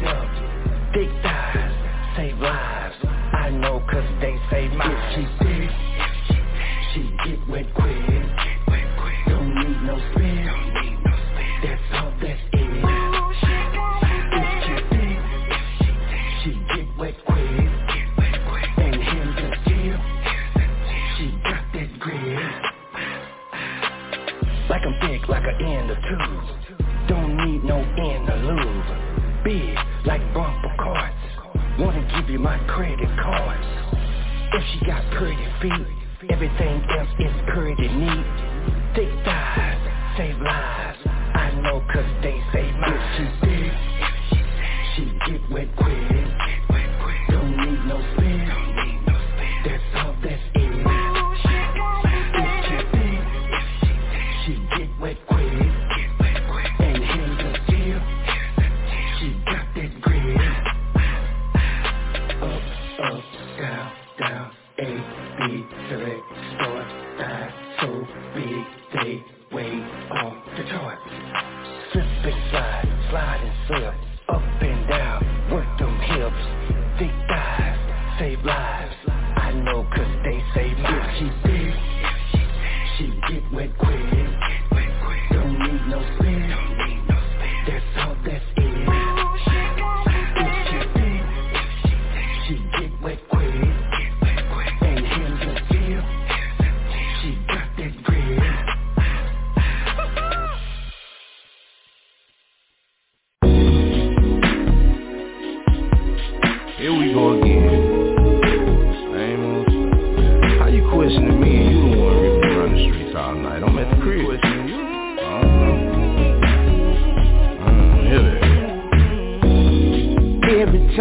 It 0.00 0.06
up. 0.08 0.28
Thick 0.94 1.10
thighs, 1.22 2.16
save 2.16 2.38
lives. 2.38 2.96
I 3.04 3.50
know 3.50 3.80
cause 3.90 4.04
they 4.20 4.36
save 4.50 4.72
mine. 4.72 4.90
If 4.90 4.98
she 5.14 5.22
did, 5.44 5.70
she 6.94 7.00
get 7.24 7.48
wet 7.48 7.66
quick. 7.74 7.96
Don't 9.26 9.54
need 9.54 9.82
no 9.86 9.96
spin. 10.12 10.46
Don't 10.46 10.74
need 10.74 10.98
no 11.04 11.12
spin. 11.30 11.50
That's 11.62 11.82
all 11.94 12.12
that 12.20 12.38
is. 12.52 12.84
If 14.32 14.48
she 14.64 14.74
did, 14.96 15.18
she 16.42 16.50
get 16.74 16.88
wet 16.98 17.16
quick. 17.26 17.50
Get 17.88 18.08
wet 18.18 18.36
quick. 18.48 18.70
And 18.78 19.02
here's 19.02 19.36
the 19.36 19.48
deal. 19.70 19.98
She 21.16 21.26
got 21.44 21.64
that 21.74 21.90
grill. 22.00 22.40
Like 24.68 24.82
I'm 24.86 24.96
big, 25.00 25.28
like 25.28 25.44
an 25.44 25.64
end 25.64 25.90
of 25.90 25.98
two. 25.98 26.28
Don't 27.08 27.36
need 27.36 27.64
no 27.64 27.78
interlude. 27.98 28.86
Big, 29.44 29.76
like 30.04 30.22
bumper 30.34 30.74
cards. 30.78 31.16
Wanna 31.78 32.06
give 32.16 32.30
you 32.30 32.38
my 32.38 32.58
credit 32.66 33.08
cards. 33.20 33.66
If 34.52 34.62
she 34.72 34.86
got 34.86 35.02
pretty 35.12 35.46
feet, 35.62 36.30
everything 36.30 36.82
else 36.90 37.08
is 37.18 37.34
pretty 37.52 37.88
neat. 37.88 38.26
Thick 38.94 39.12
thighs, 39.24 40.16
save 40.16 40.40
lives. 40.40 40.98
I 41.06 41.52
know 41.62 41.80
cause 41.92 42.10
they 42.22 42.40
save 42.52 42.74
mine. 42.74 42.92
If 42.92 43.02
she 43.16 43.46
did, 43.46 43.72
she 44.96 45.30
get 45.30 45.50
wet 45.50 45.68
quick. 45.76 46.08
Get 46.08 46.70
wet 46.70 47.00
quick. 47.02 47.16
Don't 47.28 47.56
need 47.56 47.84
no. 47.86 48.29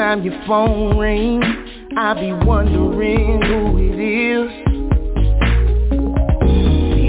Time 0.10 0.24
your 0.24 0.41
phone 0.47 0.97
rings, 0.97 1.45
I 1.95 2.16
be 2.16 2.34
wondering 2.34 3.41
who 3.43 3.78
it 3.78 3.99
is. 3.99 4.49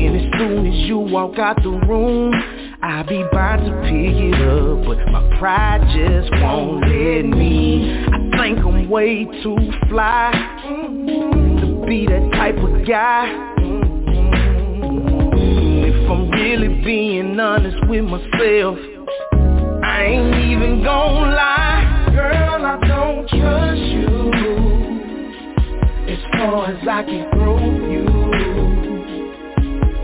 And 0.02 0.16
as 0.16 0.38
soon 0.38 0.66
as 0.66 0.74
you 0.86 0.98
walk 0.98 1.38
out 1.38 1.56
the 1.62 1.70
room, 1.70 2.34
I 2.82 3.02
be 3.04 3.22
about 3.22 3.56
to 3.56 3.72
pick 3.84 4.16
it 4.16 4.34
up, 4.34 4.84
but 4.84 4.98
my 5.10 5.38
pride 5.38 5.80
just 5.96 6.30
won't 6.42 6.82
let 6.82 7.22
me. 7.22 8.04
I 8.04 8.18
think 8.38 8.58
I'm 8.58 8.90
way 8.90 9.24
too 9.42 9.56
fly 9.88 10.32
to 11.62 11.84
be 11.86 12.06
that 12.06 12.30
type 12.32 12.58
of 12.58 12.86
guy. 12.86 13.24
If 15.86 16.10
I'm 16.10 16.30
really 16.32 16.82
being 16.84 17.40
honest 17.40 17.78
with 17.88 18.04
myself, 18.04 18.76
I 27.00 27.02
can 27.02 27.30
throw 27.30 27.56
you. 27.88 28.04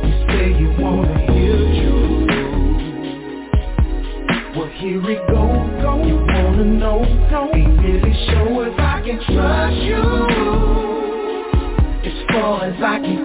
You 0.03 0.13
say 0.33 0.49
you 0.59 0.69
wanna 0.81 1.17
Well, 4.57 4.71
here 4.79 5.03
You 6.07 6.17
wanna 6.27 6.65
know 6.65 7.05
Ain't 7.53 7.83
really 7.83 8.15
sure 8.31 8.69
if 8.69 8.79
I 8.81 9.03
can 9.05 9.19
trust 9.27 9.77
you. 9.85 10.05
As 12.09 12.17
far 12.33 12.65
as 12.65 12.83
I 12.83 12.99
can 13.05 13.16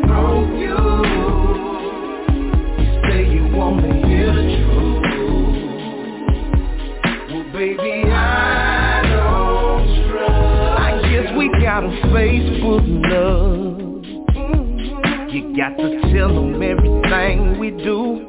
got 15.55 15.75
to 15.77 16.13
tell 16.13 16.29
them 16.29 16.61
everything 16.61 17.59
we 17.59 17.71
do 17.71 18.25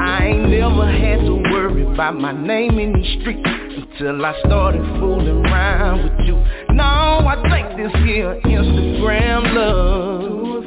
I 0.00 0.26
ain't 0.26 0.48
never 0.48 0.90
had 0.90 1.20
to 1.20 1.34
worry 1.52 1.84
about 1.92 2.18
my 2.18 2.32
name 2.32 2.78
in 2.78 2.94
these 2.94 3.20
streets 3.20 3.42
Until 3.44 4.24
I 4.24 4.38
started 4.40 4.82
fooling 4.98 5.44
around 5.44 6.04
with 6.04 6.26
you 6.26 6.34
No, 6.74 6.82
I 6.82 7.36
think 7.50 7.76
this 7.76 7.92
here 8.04 8.40
Instagram 8.44 9.54
love 9.54 10.64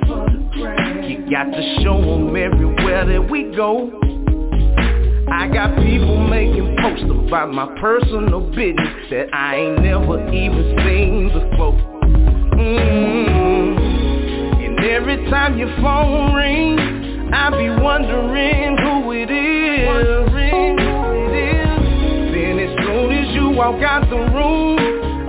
You 1.10 1.30
got 1.30 1.46
to 1.46 1.84
show 1.84 2.00
them 2.02 2.36
everywhere 2.36 3.06
that 3.06 3.30
we 3.30 3.56
go 3.56 4.00
I 5.28 5.48
got 5.48 5.76
people 5.78 6.28
making 6.28 6.78
posts 6.82 7.04
about 7.04 7.52
my 7.52 7.68
personal 7.80 8.42
business 8.52 9.10
that 9.10 9.34
I 9.34 9.56
ain't 9.56 9.82
never 9.82 10.32
even 10.32 10.78
seen 10.86 11.28
before. 11.30 11.74
Mm. 12.58 13.25
Every 14.86 15.18
time 15.32 15.58
your 15.58 15.76
phone 15.82 16.36
rings, 16.36 16.80
I 17.34 17.50
be 17.50 17.70
wondering 17.82 18.78
who 18.78 19.12
it 19.14 19.32
is. 19.32 19.88
Then 22.32 22.60
as 22.60 22.70
soon 22.86 23.12
as 23.12 23.34
you 23.34 23.50
walk 23.50 23.82
out 23.82 24.08
the 24.12 24.16
room, 24.16 24.78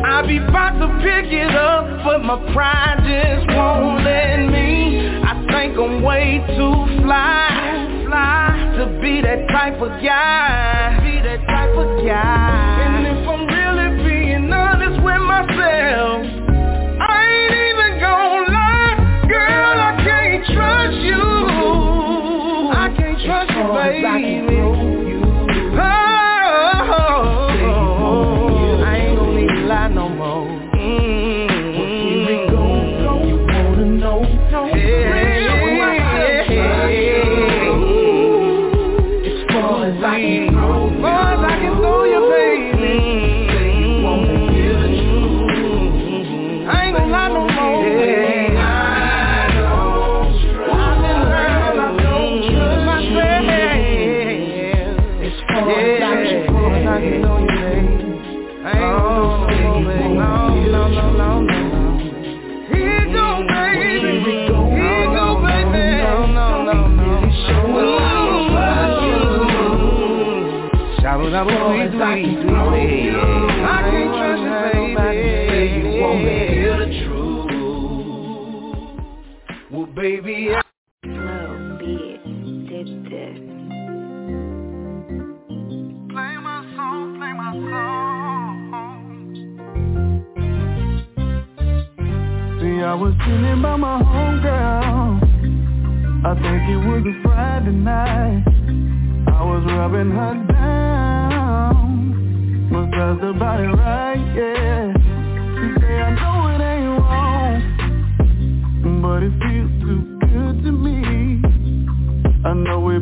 I 0.04 0.26
be 0.26 0.36
about 0.36 0.78
to 0.78 0.88
pick 1.02 1.32
it 1.32 1.56
up, 1.56 2.04
but 2.04 2.22
my 2.22 2.36
pride 2.52 3.00
just 3.08 3.48
won't 3.56 4.04
let 4.04 4.44
me. 4.52 5.08
I 5.24 5.32
think 5.50 5.78
I'm 5.78 6.02
way 6.02 6.44
too 6.48 7.02
fly, 7.02 8.04
fly 8.06 8.74
to 8.76 9.00
be 9.00 9.22
that 9.22 9.48
type 9.48 9.80
of 9.80 9.88
guy. 10.04 11.00
Be 11.02 11.22
that 11.26 11.46
type 11.46 11.74
of 11.74 12.04
guy. 12.04 12.75
baby. 80.22 80.48
Slow 81.04 81.76
beat, 81.78 82.20
did 82.68 82.88
this. 83.04 83.38
Play 86.10 86.34
my 86.40 86.60
song, 86.74 87.16
play 87.18 87.32
my 87.32 87.52
song. 87.52 88.56
See, 92.60 92.78
I 92.82 92.94
was 92.94 93.14
chilling 93.24 93.60
by 93.62 93.76
my 93.76 94.02
homegirl. 94.02 95.20
I 96.24 96.34
think 96.34 96.68
it 96.70 96.78
was 96.88 97.04
a 97.06 97.12
Friday 97.22 97.72
night. 97.72 98.44
I 99.28 99.42
was 99.44 99.64
rubbing 99.66 100.10
her 100.10 100.34
down. 100.52 101.92
was 102.72 102.88
just 102.90 103.22
about 103.22 103.60
it 103.60 103.68
right, 103.68 104.34
yeah. 104.34 104.92
She 105.56 105.66
say 105.80 105.94
I 106.00 106.10
know 106.16 106.48
it 106.54 106.60
ain't 106.62 106.98
wrong, 107.00 107.60
but 109.02 109.22
it 109.22 109.32
feels 109.40 109.75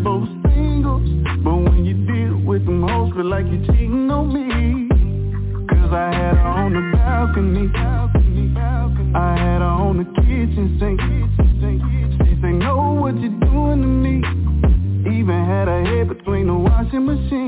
both 0.05 0.29
singles. 0.53 1.09
But 1.43 1.57
when 1.57 1.85
you 1.87 1.95
deal 2.07 2.37
with 2.45 2.67
them 2.67 2.87
hoes 2.87 3.15
Feel 3.15 3.25
like 3.25 3.47
you're 3.49 3.65
cheating 3.73 4.11
on 4.11 4.29
me. 4.29 4.89
Cause 5.67 5.93
I 5.93 6.13
had 6.13 6.37
her 6.37 6.47
on 6.47 6.73
the 6.75 6.93
balcony. 6.93 7.73
I 9.17 9.37
had 9.39 9.61
her 9.61 9.65
on 9.65 9.97
the 9.99 10.05
kitchen 10.21 10.77
sink. 10.79 11.01
She 12.29 12.41
said, 12.41 12.55
know 12.61 12.99
what 13.01 13.19
you're 13.19 13.31
doing 13.49 13.81
to 13.81 13.89
me. 13.89 14.19
Even 15.09 15.45
had 15.47 15.69
her 15.69 15.85
head 15.85 16.09
between 16.09 16.49
the 16.49 16.55
washing 16.55 17.07
machine. 17.07 17.44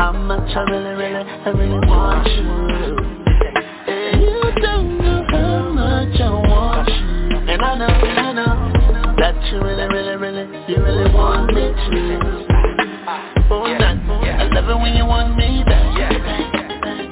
How 0.00 0.12
much 0.12 0.56
I 0.56 0.62
really, 0.62 0.96
really, 0.96 1.28
I 1.44 1.50
really 1.50 1.86
want 1.86 2.24
you. 2.32 2.40
You 4.16 4.40
don't 4.62 4.96
know 4.96 5.26
how 5.28 5.68
much 5.76 6.16
I 6.18 6.30
want 6.40 6.88
you. 6.88 7.36
And 7.52 7.60
I 7.60 7.76
know, 7.76 7.84
I 7.84 8.32
know 8.32 9.12
That 9.20 9.36
you 9.52 9.60
really, 9.60 9.84
really, 9.92 10.16
really, 10.16 10.48
you 10.72 10.82
really 10.82 11.12
want 11.12 11.52
me 11.52 11.68
to. 11.68 12.16
Oh, 13.52 13.68
that, 13.76 14.00
I 14.00 14.48
love 14.48 14.70
it 14.70 14.80
when 14.80 14.96
you 14.96 15.04
want 15.04 15.36
me 15.36 15.64
back. 15.68 15.92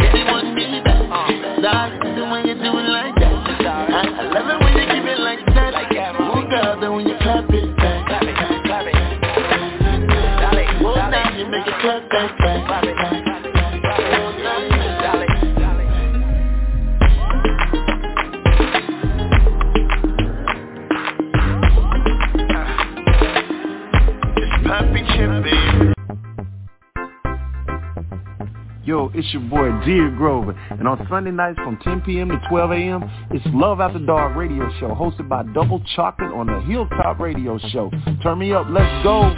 Really 0.01 0.25
want 0.25 0.57
me 0.57 0.81
back. 0.81 1.61
Darling, 1.61 2.17
the 2.17 2.25
way 2.25 2.41
you 2.49 2.57
do 2.57 2.73
it 2.73 2.89
like 2.89 3.15
that. 3.21 3.37
I, 3.69 4.01
I 4.01 4.33
love 4.33 4.49
it 4.49 4.65
when 4.65 4.73
you 4.73 4.87
give 4.97 5.05
it 5.05 5.21
like 5.21 5.45
that. 5.45 6.17
Oh, 6.19 6.41
God, 6.51 6.81
then 6.81 6.97
when 6.97 7.07
you 7.07 7.19
clap 7.21 7.51
it 7.53 7.77
back. 7.77 8.09
Clap 8.09 8.23
it, 8.23 8.65
clap 8.65 8.87
it. 8.87 8.97
Oh, 10.81 10.95
now 10.97 11.37
you 11.37 11.45
make 11.51 11.67
it 11.67 11.75
clap 11.83 12.09
back. 12.09 12.38
It's 29.19 29.33
your 29.33 29.43
boy, 29.43 29.69
Dear 29.85 30.11
Grover. 30.11 30.53
And 30.71 30.87
on 30.87 31.05
Sunday 31.11 31.33
nights 31.33 31.59
from 31.59 31.77
10 31.79 32.03
p.m. 32.03 32.29
to 32.29 32.41
12 32.49 32.71
a.m., 32.71 33.03
it's 33.33 33.45
Love 33.49 33.81
After 33.81 33.99
Dark 33.99 34.37
Radio 34.37 34.71
Show, 34.79 34.91
hosted 34.91 35.29
by 35.29 35.43
Double 35.43 35.83
Chocolate 35.97 36.31
on 36.31 36.47
the 36.47 36.61
Hilltop 36.61 37.19
Radio 37.19 37.59
Show. 37.71 37.91
Turn 38.23 38.39
me 38.39 38.53
up. 38.53 38.69
Let's 38.71 39.03
go. 39.03 39.35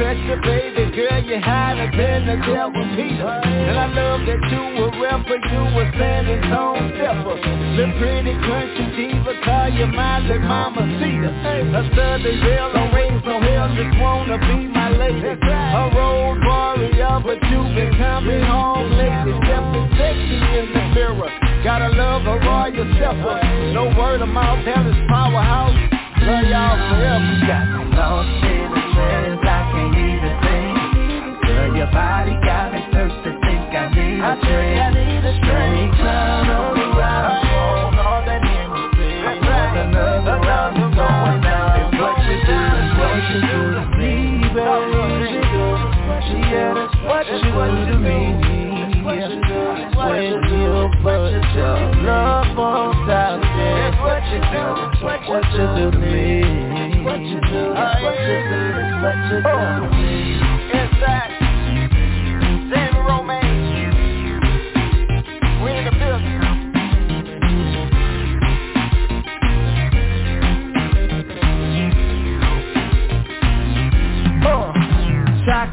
You, 0.00 0.40
baby 0.40 0.96
girl, 0.96 1.20
you 1.28 1.36
had 1.44 1.76
hotter 1.76 1.92
than 1.92 2.24
the 2.24 2.36
devil 2.40 2.88
Peter. 2.96 3.36
And 3.44 3.76
I 3.76 3.84
love 3.92 4.24
that 4.24 4.40
you 4.48 4.64
a 4.80 4.88
rapper, 4.96 5.36
you 5.36 5.60
a 5.76 5.84
San 5.92 6.24
Antonio 6.24 6.88
stepper. 6.96 7.36
The 7.36 7.84
pretty 8.00 8.32
country 8.40 8.86
diva, 8.96 9.36
call 9.44 9.68
you 9.68 9.86
my 9.92 10.24
little 10.24 10.40
mama 10.40 10.88
Cedar. 10.96 11.28
A 11.28 11.82
southern 11.92 12.40
girl, 12.40 12.72
don't 12.72 12.94
raise 12.96 13.20
no 13.28 13.44
hell, 13.44 13.68
just 13.76 13.92
wanna 14.00 14.40
be 14.40 14.72
my 14.72 14.88
lady. 14.88 15.36
A 15.36 15.92
road 15.92 16.40
warrior, 16.48 17.20
but 17.20 17.36
you 17.52 17.60
been 17.76 17.92
coming 18.00 18.40
home 18.40 18.88
lately. 18.96 19.36
Stepping 19.44 19.88
sexy 20.00 20.40
in 20.64 20.66
the 20.72 20.84
mirror. 20.96 21.28
Gotta 21.60 21.92
love 21.92 22.24
a 22.24 22.40
royal 22.40 22.88
stepper. 22.96 23.36
No 23.76 23.92
word 24.00 24.22
of 24.22 24.32
mouth, 24.32 24.64
Dallas 24.64 24.96
powerhouse. 25.12 25.76
Love 26.24 26.48
y'all 26.48 26.80
forever. 26.88 27.44
Got 27.44 27.64
me 27.68 27.96
lost 28.00 28.59
body 31.92 32.34
got 32.44 32.72
me 32.72 32.80
thirsty, 32.92 33.30
think 33.42 33.74
I 33.74 33.90
need 33.94 34.20
a 34.20 34.34
drink. 34.40 34.80
I 34.80 34.88
need 34.90 35.24
a 35.24 35.34
drink. 35.40 35.94
Cloud 35.96 36.48
on 36.48 36.74
the 36.78 36.86
rise, 36.96 37.44
on 37.44 37.98
all 37.98 38.22
that 38.24 38.42
Hennessy. 38.42 39.10
Pour 39.42 39.74
another 39.80 40.38
round, 40.40 40.76
it's 40.78 40.94
going 40.94 41.40
down. 41.42 41.78
It's 41.80 41.94
what 41.98 42.16
you 42.26 42.36
do, 42.46 42.58
it's 42.80 42.94
what 42.98 43.20
you 43.30 43.38
do 43.46 43.60
to 43.74 43.84
me, 43.98 44.14
baby. 44.54 45.40
Yeah, 46.50 46.74
that's 46.74 46.96
what 47.06 47.26
you 47.30 47.38
do 47.40 47.50
to 47.90 47.98
me. 47.98 48.20
When 49.00 49.20
you 50.32 50.90
put 51.02 51.32
your 51.54 51.78
love 52.04 52.58
on 52.58 53.06
top. 53.06 53.40
That's 53.40 53.96
what 54.00 54.22
you 54.30 54.40
do, 54.50 54.64
what 55.02 55.44
you 55.52 55.66
do 55.76 55.90
to 55.90 55.98
me. 55.98 56.42
What 57.04 57.20
you 57.20 57.40
do, 57.40 57.74
what 57.74 58.16
you 58.20 58.38
do, 58.50 58.60
what 59.02 59.18
you 59.30 59.38
do 59.40 59.54
to 59.80 59.88
me. 59.96 60.49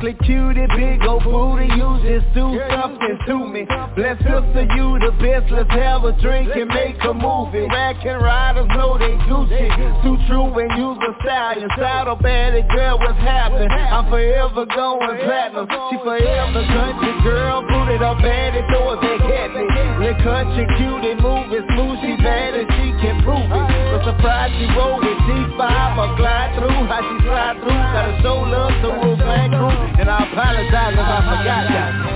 Chocolate 0.07 0.25
cutie, 0.25 0.67
big 0.77 1.03
old 1.05 1.23
booty, 1.23 1.65
you 1.65 1.99
just 2.01 2.33
do 2.33 2.57
something 2.71 3.19
to 3.27 3.45
me 3.45 3.65
Bless 3.97 4.13
sister, 4.21 4.61
you 4.77 5.01
the 5.01 5.09
best, 5.17 5.49
let's 5.49 5.73
have 5.73 6.05
a 6.05 6.13
drink 6.21 6.53
and 6.53 6.69
make 6.69 7.01
a 7.01 7.17
movie. 7.17 7.65
Rack 7.65 7.97
and 8.05 8.21
riders 8.21 8.69
know 8.77 8.93
they 8.93 9.17
Gucci, 9.25 9.73
too 10.05 10.21
true 10.29 10.53
and 10.53 10.69
use 10.77 11.01
a 11.01 11.17
stallion 11.25 11.65
Saddle 11.73 12.13
baddie 12.13 12.61
girl, 12.69 13.01
what's 13.01 13.17
happening? 13.25 13.73
I'm 13.73 14.05
forever 14.05 14.69
going 14.69 15.17
platinum. 15.25 15.65
She 15.89 15.97
forever 16.05 16.61
country 16.77 17.09
girl, 17.25 17.65
booted 17.65 18.05
up 18.05 18.21
baddie, 18.21 18.61
throw 18.69 18.93
it 18.93 19.01
back 19.01 19.33
at 19.33 19.49
me 19.57 19.65
The 19.65 20.13
country 20.21 20.69
cutie, 20.77 21.17
moving 21.17 21.65
smooth, 21.73 21.97
she 22.05 22.21
bad 22.21 22.53
and 22.53 22.69
she 22.77 22.93
can 23.01 23.17
prove 23.25 23.49
it. 23.49 23.65
No 23.65 23.97
surprise 24.13 24.53
she 24.61 24.69
roll 24.77 25.01
with 25.01 25.25
G5, 25.25 25.57
I 25.57 26.05
glide 26.21 26.53
through, 26.53 26.85
how 26.85 27.01
she 27.01 27.17
slide 27.25 27.57
through. 27.65 27.81
Gotta 27.97 28.13
show 28.21 28.45
love 28.45 28.77
to 28.77 28.89
Wolf 28.93 29.17
Man 29.25 29.49
Crew. 29.57 29.73
And 29.97 30.05
I 30.05 30.21
apologize 30.21 30.93
if 30.93 31.01
I 31.01 31.19
forgot 31.33 31.65
that 31.73 32.07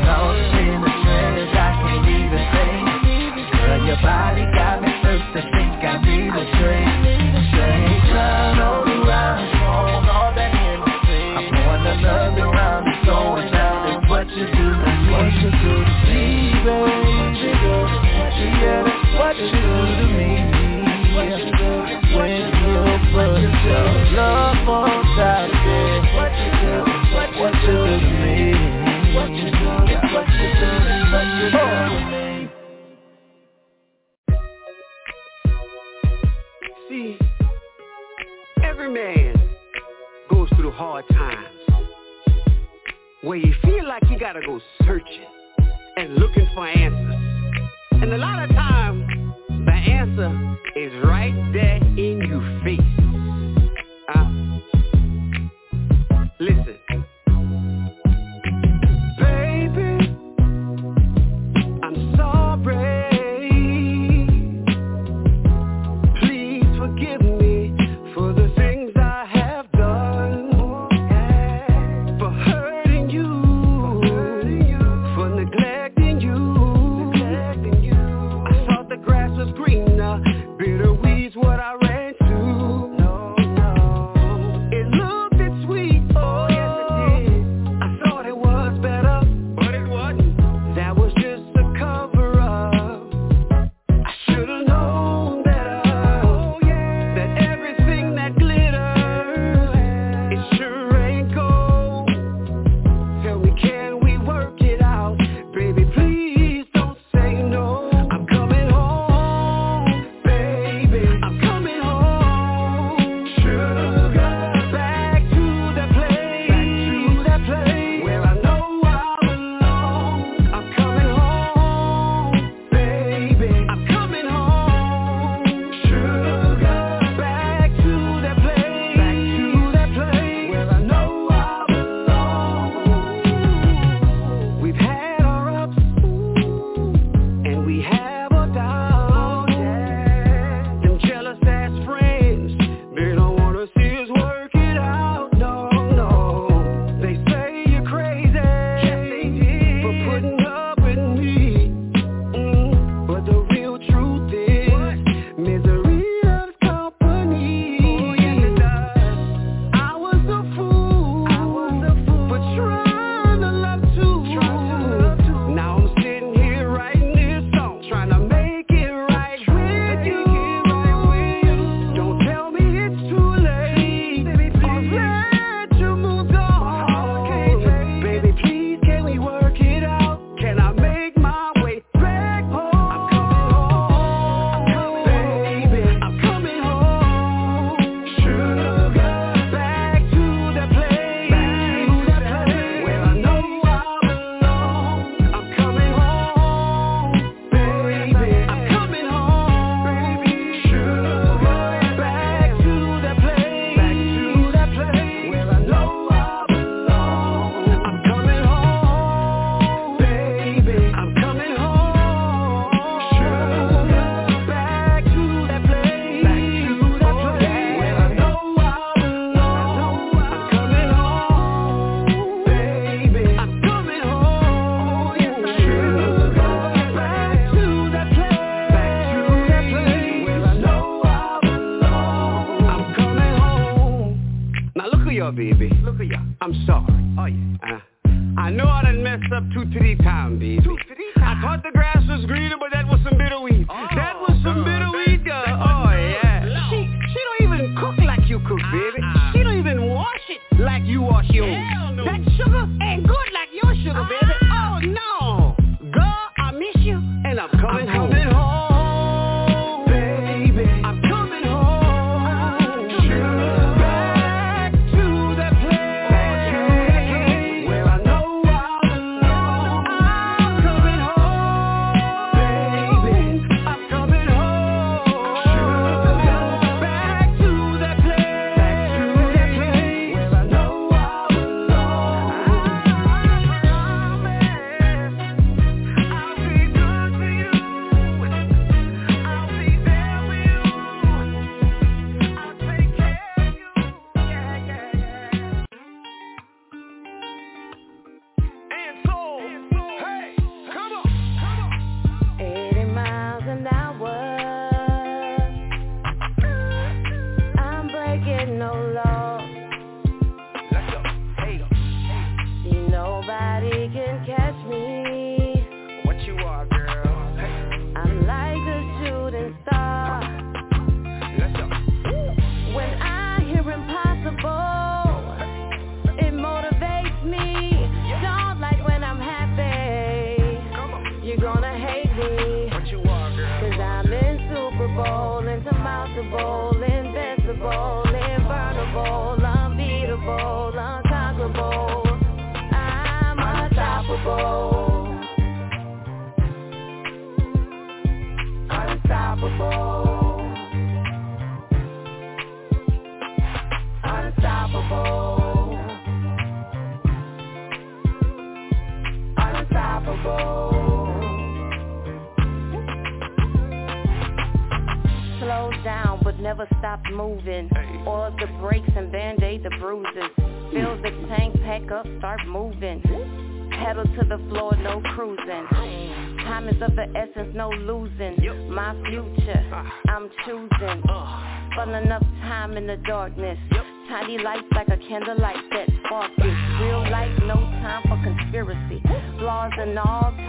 love. 13.52 14.04
What 14.10 14.28
you 14.30 14.46
do, 14.46 14.68
what 15.12 15.34
you 15.34 15.52
do, 15.52 15.52
what 15.52 15.58
you 18.38 18.50
do, 18.62 18.76
what 19.18 19.36
you 19.38 19.52
mean 20.16 20.52
to 21.42 21.50
do, 21.58 21.70
where 22.16 22.28
you 22.28 22.52
go, 22.52 22.84
what 23.16 23.32
you 23.40 23.50
do 23.50 23.78
love 24.16 24.68
again 25.18 26.02
What 26.16 26.32
you 26.38 26.52
do, 26.62 26.74
what 27.16 27.30
what 27.40 27.54
do 27.66 27.78
hard 40.82 41.08
times 41.10 41.46
where 43.22 43.38
you 43.38 43.54
feel 43.64 43.88
like 43.88 44.02
you 44.10 44.18
gotta 44.18 44.42
go 44.44 44.60
searching 44.84 45.28
and 45.96 46.16
looking 46.16 46.48
for 46.56 46.68
answers. 46.68 47.22
And 47.92 48.12
a 48.12 48.18
lot 48.18 48.44
of 48.44 48.50
times, 48.50 49.06
the 49.48 49.72
answer 49.72 50.58
is 50.76 50.92
right 51.04 51.36
there 51.54 51.78
in 51.78 52.18
your 52.28 52.61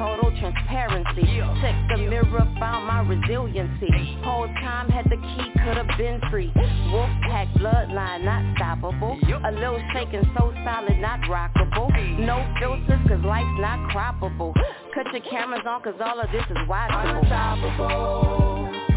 total 0.03 0.35
transparency. 0.41 1.23
Check 1.63 1.77
the 1.91 1.99
mirror, 1.99 2.47
found 2.59 2.87
my 2.87 3.01
resiliency. 3.07 4.19
Whole 4.25 4.49
time 4.59 4.89
had 4.89 5.05
the 5.07 5.17
key, 5.17 5.53
could 5.63 5.77
have 5.77 5.97
been 5.97 6.21
free. 6.29 6.53
Wolf 6.91 7.11
pack 7.31 7.47
bloodline, 7.55 8.25
not 8.25 8.43
stoppable. 8.59 9.17
A 9.47 9.53
little 9.53 9.81
shaking, 9.93 10.25
so 10.37 10.53
solid, 10.65 10.99
not 10.99 11.21
rockable. 11.31 11.89
No 12.19 12.43
filters, 12.59 13.01
cause 13.09 13.25
life's 13.25 13.61
not 13.61 13.79
croppable. 13.91 14.53
Cut 14.93 15.07
your 15.13 15.23
cameras 15.31 15.63
on, 15.67 15.83
cause 15.83 15.95
all 16.05 16.21
of 16.21 16.31
this 16.33 16.45
is 16.51 16.57
watchable. 16.69 17.21
Unstoppable. 17.23 17.89
Mm-hmm. 18.43 18.93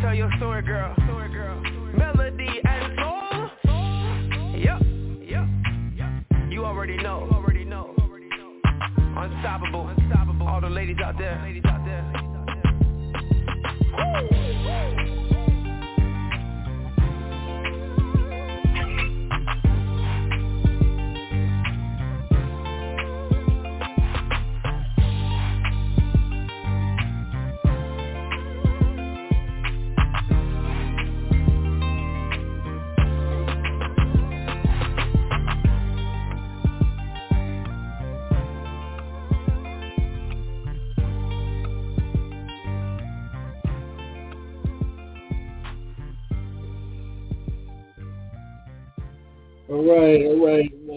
Tell 0.00 0.14
your 0.14 0.30
story, 0.38 0.62
girl. 0.62 0.93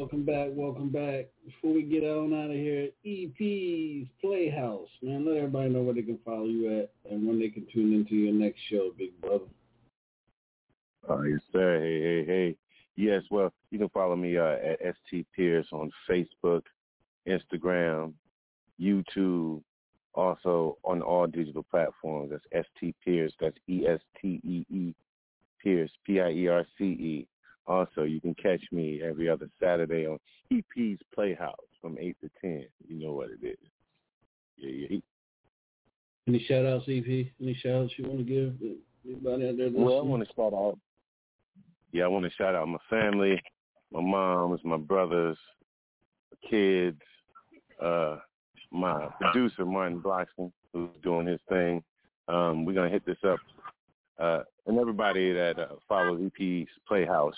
Welcome 0.07 0.23
back, 0.23 0.47
welcome 0.53 0.89
back. 0.89 1.25
Before 1.45 1.73
we 1.73 1.81
get 1.81 2.01
on 2.03 2.34
out 2.34 2.49
of 2.49 2.55
here, 2.55 2.88
EP's 3.05 4.07
Playhouse, 4.21 4.88
man. 5.01 5.25
Let 5.25 5.35
everybody 5.35 5.67
know 5.67 5.81
where 5.81 5.95
they 5.95 6.01
can 6.01 6.17
follow 6.23 6.45
you 6.45 6.79
at 6.79 6.91
and 7.11 7.27
when 7.27 7.38
they 7.38 7.49
can 7.49 7.67
tune 7.73 7.93
into 7.93 8.15
your 8.15 8.34
next 8.34 8.61
show, 8.69 8.91
big 8.97 9.19
brother. 9.19 9.43
Oh, 11.09 11.23
yes, 11.23 11.41
sir. 11.51 11.81
Hey, 11.81 12.01
hey, 12.01 12.25
hey. 12.25 12.55
Yes, 12.95 13.23
well, 13.29 13.51
you 13.69 13.79
can 13.79 13.89
follow 13.89 14.15
me 14.15 14.38
uh, 14.38 14.55
at 14.63 14.79
Estee 14.81 15.25
Pierce 15.35 15.67
on 15.73 15.91
Facebook, 16.09 16.61
Instagram, 17.27 18.13
YouTube, 18.79 19.61
also 20.13 20.77
on 20.85 21.01
all 21.01 21.27
digital 21.27 21.65
platforms. 21.69 22.31
That's 22.31 22.65
Estee 22.65 22.95
Pierce. 23.03 23.34
That's 23.41 23.57
E-S-T-E-E 23.67 24.95
Pierce, 25.61 25.91
P-I-E-R-C-E. 26.05 27.27
Also, 27.68 28.03
you 28.03 28.22
can 28.22 28.34
catch 28.35 28.61
me 28.72 29.02
every 29.03 29.30
other 29.30 29.49
Saturday 29.61 30.07
on 30.07 30.18
EP's 30.52 30.99
Playhouse 31.14 31.56
from 31.81 31.98
8 31.99 32.15
to 32.22 32.30
10. 32.41 32.65
You 32.88 33.06
know 33.06 33.14
what 33.14 33.30
it 33.30 33.45
is. 33.45 33.57
Yeah, 34.57 34.88
yeah. 34.89 34.98
Any 36.27 36.45
shout 36.48 36.65
outs, 36.65 36.85
EP? 36.88 37.06
Any 37.41 37.53
shout 37.61 37.84
outs 37.84 37.94
you 37.98 38.06
want 38.06 38.19
to 38.19 38.23
give 38.23 38.53
anybody 39.06 39.49
out 39.49 39.57
there? 39.57 39.69
Well, 39.72 39.99
I 39.99 40.02
want 40.02 40.27
to 40.27 40.34
shout 40.35 40.53
out. 40.53 40.77
Yeah, 41.91 42.06
I 42.06 42.07
want 42.07 42.26
to 42.26 42.31
shout 42.31 42.56
out 42.56 42.68
my 42.68 42.77
family, 42.89 43.41
my 43.91 44.02
moms, 44.02 44.60
my 44.64 44.77
brothers, 44.77 45.38
my 46.31 46.49
kids, 46.49 47.02
uh, 47.81 48.18
my 48.72 49.07
producer 49.19 49.65
Martin 49.65 50.02
Bloxton, 50.02 50.52
who's 50.73 50.89
doing 51.02 51.27
his 51.27 51.39
thing. 51.48 51.84
Um, 52.27 52.65
we're 52.65 52.73
gonna 52.73 52.89
hit 52.89 53.06
this 53.06 53.18
up, 53.26 53.39
uh, 54.19 54.41
and 54.65 54.77
everybody 54.77 55.31
that 55.31 55.57
uh, 55.57 55.68
follows 55.88 56.22
EP's 56.22 56.69
Playhouse. 56.88 57.35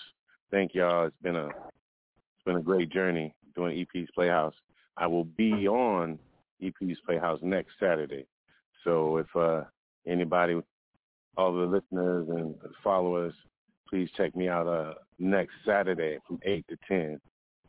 Thank 0.52 0.74
y'all. 0.74 1.06
It's 1.06 1.16
been 1.22 1.36
a 1.36 1.48
it's 1.48 2.46
been 2.46 2.58
a 2.58 2.62
great 2.62 2.90
journey 2.90 3.34
doing 3.56 3.80
EP's 3.80 4.10
Playhouse. 4.16 4.56
I 4.98 5.06
will 5.06 5.26
be 5.26 5.68
on 5.68 6.18
EP's 6.62 6.98
Playhouse 7.06 7.40
next 7.42 7.74
Saturday. 7.80 8.26
So 8.84 9.18
if 9.18 9.28
uh, 9.36 9.64
anybody, 10.08 10.60
all 11.38 11.54
the 11.54 11.66
listeners 11.66 12.28
and 12.30 12.56
followers, 12.84 13.34
please 13.90 14.10
check 14.18 14.36
me 14.36 14.48
out 14.50 14.68
uh, 14.68 14.96
next 15.20 15.54
Saturday 15.66 16.18
from 16.28 16.40
8 16.44 16.66
to 16.70 16.78
10 16.88 17.20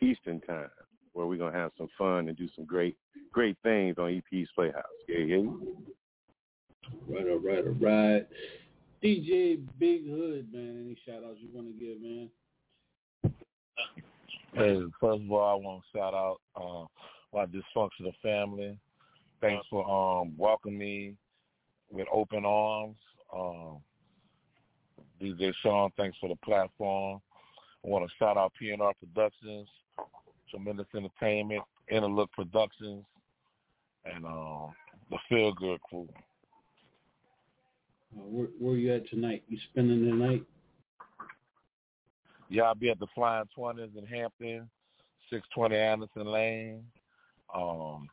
Eastern 0.00 0.40
Time, 0.40 0.70
where 1.12 1.26
we're 1.26 1.36
going 1.36 1.52
to 1.52 1.58
have 1.58 1.72
some 1.76 1.88
fun 1.98 2.28
and 2.28 2.36
do 2.36 2.48
some 2.56 2.64
great, 2.64 2.96
great 3.32 3.56
things 3.62 3.96
on 3.98 4.14
EP's 4.16 4.48
Playhouse. 4.54 4.84
Yeah, 5.08 5.18
yeah. 5.18 5.50
Right, 7.08 7.28
all 7.28 7.38
right, 7.38 7.64
all 7.66 7.74
right. 7.80 8.26
DJ 9.02 9.60
Bigg 9.78 10.08
Hood, 10.08 10.52
man. 10.52 10.84
Any 10.84 10.96
shout 11.06 11.24
outs 11.24 11.38
you 11.40 11.48
want 11.52 11.66
to 11.66 11.84
give, 11.84 12.00
man? 12.00 12.30
Hey, 14.52 14.80
first 15.00 15.22
of 15.22 15.30
all, 15.30 15.50
I 15.50 15.54
want 15.54 15.82
to 15.82 15.98
shout 15.98 16.14
out 16.14 16.40
uh, 16.56 16.86
my 17.36 17.46
dysfunctional 17.46 18.14
family. 18.22 18.76
Thanks 19.40 19.64
for 19.70 19.88
um, 19.88 20.34
welcoming 20.36 20.78
me 20.78 21.14
with 21.90 22.06
open 22.12 22.44
arms. 22.44 22.96
Um, 23.34 23.78
DJ 25.22 25.52
Sean, 25.62 25.90
thanks 25.96 26.16
for 26.20 26.28
the 26.28 26.36
platform. 26.36 27.20
I 27.84 27.88
want 27.88 28.04
to 28.04 28.10
shout 28.18 28.36
out 28.36 28.52
PNR 28.60 28.92
Productions, 28.98 29.68
Tremendous 30.50 30.86
Entertainment, 30.94 31.62
Interlook 31.90 32.30
Productions, 32.32 33.04
and 34.04 34.24
um, 34.24 34.72
the 35.10 35.16
Feel 35.28 35.52
Good 35.54 35.80
Crew. 35.82 36.08
Uh, 38.16 38.22
where, 38.24 38.48
where 38.58 38.76
you 38.76 38.94
at 38.94 39.08
tonight? 39.08 39.44
You 39.48 39.58
spending 39.70 40.04
the 40.04 40.12
night? 40.12 40.44
Yeah, 42.50 42.64
I'll 42.64 42.74
be 42.74 42.90
at 42.90 42.98
the 42.98 43.06
Flying 43.14 43.44
Twenties 43.54 43.90
in 43.96 44.04
Hampton, 44.04 44.68
six 45.32 45.46
twenty 45.54 45.76
Anderson 45.76 46.26
Lane. 46.26 46.82
Um, 47.54 48.08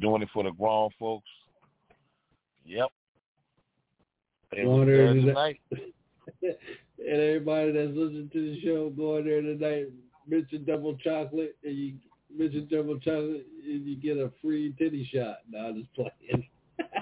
doing 0.00 0.22
it 0.22 0.28
for 0.32 0.44
the 0.44 0.52
grown 0.52 0.90
folks. 0.98 1.28
Yep. 2.64 2.88
Going 4.54 4.86
there 4.86 5.08
Thursday 5.08 5.26
tonight. 5.26 5.60
and 6.42 6.54
everybody 6.98 7.72
that's 7.72 7.90
listening 7.90 8.30
to 8.32 8.54
the 8.54 8.60
show, 8.62 8.90
going 8.90 9.24
there 9.24 9.42
tonight, 9.42 9.86
mention 10.28 10.64
double 10.64 10.96
chocolate, 10.98 11.56
and 11.64 11.76
you 11.76 11.94
mention 12.34 12.68
double 12.70 12.98
chocolate, 13.00 13.46
and 13.64 13.84
you 13.84 13.96
get 13.96 14.16
a 14.16 14.30
free 14.40 14.74
titty 14.78 15.08
shot. 15.12 15.38
No, 15.50 15.58
I'm 15.58 15.74
just 15.80 15.92
playing. 15.94 16.46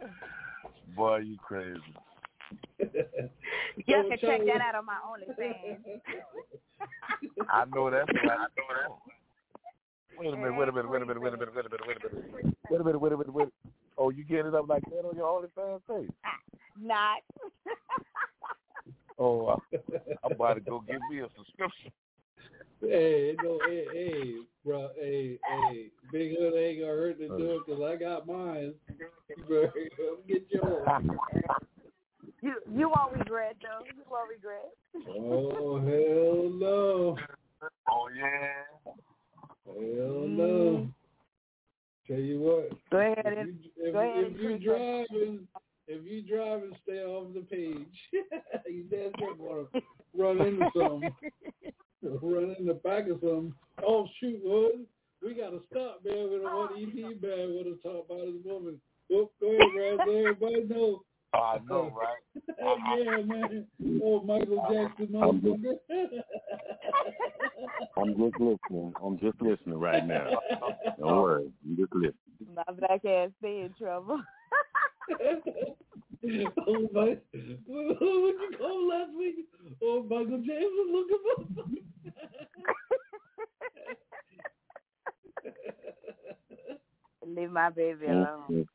Boy, 0.96 1.18
you 1.18 1.36
crazy. 1.38 1.80
Y'all 3.86 4.08
can 4.08 4.18
check 4.18 4.40
that 4.46 4.60
out 4.60 4.74
on 4.74 4.86
my 4.86 4.98
OnlyFans. 5.06 6.00
I 7.50 7.64
know 7.74 7.90
that's 7.90 8.08
right. 8.08 8.30
I 8.30 8.46
know 8.56 8.70
that. 8.70 9.14
Wait 10.18 10.32
a 10.32 10.36
minute, 10.36 10.56
wait 10.56 10.68
a 10.68 10.72
minute, 10.72 10.90
wait 10.90 11.02
a 11.02 11.06
minute, 11.06 11.22
wait 11.22 11.34
a 11.34 11.36
minute, 11.36 11.54
wait 11.54 11.66
a 11.66 11.70
minute, 11.70 11.86
wait 11.86 11.96
a 11.96 12.00
minute. 12.08 12.56
Wait 12.70 12.80
a 12.80 12.84
minute, 12.84 13.00
wait 13.00 13.12
a 13.12 13.16
minute, 13.16 13.34
wait. 13.34 13.48
Oh, 13.98 14.10
you 14.10 14.24
getting 14.24 14.46
it 14.46 14.54
up 14.54 14.68
like 14.68 14.82
that 14.84 15.04
on 15.04 15.16
your 15.16 15.42
OnlyFans 15.42 15.80
page? 15.88 16.10
Not. 16.80 17.18
Oh, 19.18 19.46
uh, 19.46 19.56
I'm 20.24 20.32
about 20.32 20.54
to 20.54 20.60
go 20.60 20.82
give 20.86 21.00
me 21.10 21.20
a 21.20 21.28
subscription. 21.36 21.92
Hey, 22.80 23.36
no, 23.42 23.58
hey, 23.66 23.86
hey, 23.92 24.34
bro, 24.64 24.90
hey, 25.00 25.38
hey, 25.48 25.86
Bigg 26.12 26.36
Hood 26.36 26.54
ain't 26.54 26.80
gonna 26.80 26.92
hurt 26.92 27.18
to 27.18 27.28
do 27.28 27.52
it 27.52 27.62
because 27.66 27.82
I 27.82 27.96
got 27.96 28.26
mine. 28.26 28.74
You 29.36 29.44
better 29.48 29.72
get 30.28 30.46
yours. 30.50 30.86
You 32.44 32.56
you 32.70 32.90
won't 32.90 33.16
regret 33.16 33.56
though. 33.62 33.86
You 33.86 34.02
won't 34.10 34.28
regret. 34.28 34.68
Oh 35.08 35.78
hell 35.78 36.50
no! 36.52 37.16
Oh 37.88 38.08
yeah. 38.14 38.92
Hell 39.64 40.28
no! 40.28 40.44
Mm. 40.44 40.92
Tell 42.06 42.18
you 42.18 42.40
what. 42.40 42.70
Go 42.90 42.98
ahead 42.98 43.24
If 43.24 43.38
and 43.38 43.58
you, 43.62 43.70
if, 43.78 43.92
go 43.94 43.98
ahead 43.98 44.24
if 44.24 44.32
you 44.32 44.46
tweet 44.46 44.56
us. 44.56 44.62
driving, 44.62 45.48
if 45.88 46.04
you 46.04 46.22
driving, 46.22 46.76
stay 46.82 47.02
off 47.02 47.32
the 47.32 47.40
page. 47.40 47.96
you 48.68 48.84
damn 48.90 49.10
sure 49.18 49.66
gonna 49.72 49.82
run 50.14 50.46
into 50.46 50.68
something. 50.76 51.14
run 52.20 52.54
in 52.58 52.66
the 52.66 52.74
back 52.74 53.08
of 53.08 53.20
something. 53.22 53.54
Oh 53.82 54.06
shoot, 54.20 54.42
Hood. 54.44 54.84
We 55.22 55.32
gotta 55.32 55.60
stop, 55.70 56.02
man. 56.04 56.28
We 56.30 56.36
don't 56.36 56.44
want 56.44 56.72
EP 56.76 56.92
oh. 56.94 57.26
man 57.26 57.54
want 57.54 57.68
to 57.68 57.82
talk 57.82 58.04
about 58.04 58.26
this 58.26 58.44
woman. 58.44 58.78
Go, 59.08 59.30
go 59.40 59.48
ahead, 59.48 59.72
Raz. 59.74 59.98
Let 60.00 60.08
everybody 60.08 60.64
know. 60.68 61.04
Oh, 61.34 61.40
I 61.40 61.58
know, 61.68 61.92
oh, 61.92 61.98
right? 61.98 62.22
Oh, 62.62 62.76
yeah, 62.96 63.22
man. 63.24 63.66
Oh, 64.02 64.22
Michael 64.22 64.60
uh, 64.60 64.72
Jackson, 64.72 65.08
motherfucker. 65.08 65.74
I'm 67.96 68.16
just 68.16 68.40
listening. 68.40 68.94
I'm 69.02 69.18
just 69.18 69.42
listening 69.42 69.80
right 69.80 70.06
now. 70.06 70.30
Don't 70.98 71.22
worry. 71.22 71.50
I'm 71.64 71.76
just 71.76 71.92
listening. 71.92 72.14
My 72.54 72.62
black 72.78 73.04
ass 73.04 73.30
stay 73.40 73.62
in 73.62 73.74
trouble. 73.76 74.20
oh 76.66 76.88
my! 76.92 77.16
What 77.66 78.00
would 78.00 78.36
you 78.40 78.50
call 78.58 78.80
him 78.80 78.88
last 78.88 79.10
week? 79.18 79.36
Oh, 79.82 80.02
Michael 80.02 80.38
James 80.38 80.72
was 80.72 80.88
looking 80.92 81.18
for. 81.26 81.64
Leave 87.26 87.50
my 87.50 87.70
baby 87.70 88.06
alone. 88.06 88.66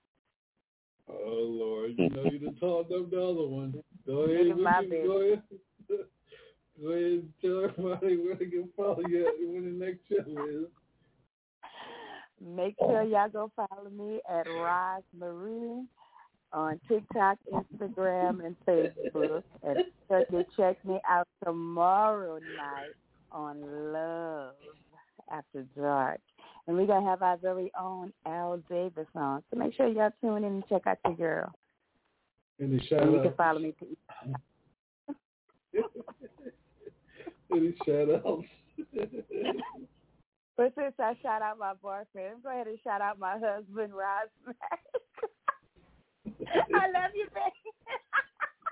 Oh 1.10 1.44
Lord, 1.44 1.94
you 1.98 2.10
know 2.10 2.24
you 2.24 2.40
done 2.40 2.50
mm-hmm. 2.50 2.66
told 2.66 2.90
them 2.90 3.08
the 3.10 3.18
other 3.18 3.48
one. 3.48 3.84
Go 4.06 4.22
ahead, 4.22 4.46
Leave 4.46 4.56
we 4.58 4.64
my 4.64 4.74
can- 4.74 4.90
baby. 4.90 5.08
go 5.08 5.22
ahead. 5.22 5.44
Go 6.82 6.92
ahead 6.92 7.04
and 7.04 7.34
tell 7.42 7.64
everybody 7.66 8.16
where 8.16 8.36
they 8.36 8.46
can 8.46 8.70
follow 8.78 9.02
you 9.10 9.28
at 9.28 9.34
when 9.40 9.66
the 9.66 9.86
next 9.86 10.00
show 10.08 10.46
is. 10.46 10.68
Make 12.42 12.76
sure 12.80 13.04
y'all 13.04 13.28
go 13.28 13.52
follow 13.54 13.90
me 13.90 14.22
at 14.30 14.48
Roz 14.48 15.04
Marie 15.18 15.84
on 16.54 16.80
TikTok, 16.88 17.38
Instagram, 17.52 18.46
and 18.46 18.56
Facebook. 18.66 19.44
And 19.62 19.80
sure 20.08 20.26
to 20.32 20.46
check 20.56 20.84
me 20.86 21.00
out 21.10 21.28
tomorrow 21.44 22.36
night 22.36 22.94
on 23.32 23.62
Love 23.92 24.54
After 25.32 25.66
Dark. 25.78 26.22
And 26.68 26.78
we're 26.78 26.86
going 26.86 27.04
to 27.04 27.10
have 27.10 27.22
our 27.22 27.38
very 27.38 27.72
own 27.80 28.14
Al 28.26 28.58
Davis 28.70 29.08
on. 29.16 29.44
So 29.50 29.58
make 29.58 29.74
sure 29.76 29.88
y'all 29.88 30.12
tune 30.22 30.44
in 30.44 30.44
and 30.46 30.64
check 30.68 30.84
out 30.86 30.98
your 31.06 31.16
girl. 31.16 31.52
Any 32.62 32.80
shout 32.88 33.04
And 33.04 33.14
you 33.14 33.22
can 33.22 33.34
follow 33.34 33.60
me. 33.60 33.74
To- 33.80 33.98
Any 37.52 37.74
shout 37.86 38.10
outs? 38.26 38.46
but 40.58 40.74
since 40.76 40.94
I 41.00 41.16
shout 41.22 41.42
out 41.42 41.58
my 41.58 41.74
boyfriend, 41.82 42.44
go 42.44 42.50
ahead 42.50 42.68
and 42.68 42.78
shout 42.84 43.02
out 43.02 43.18
my 43.18 43.40
husband, 43.40 43.94
Roz 43.94 44.30
Mack. 44.46 44.56
I 46.76 46.88
love 46.92 47.12
you, 47.16 47.28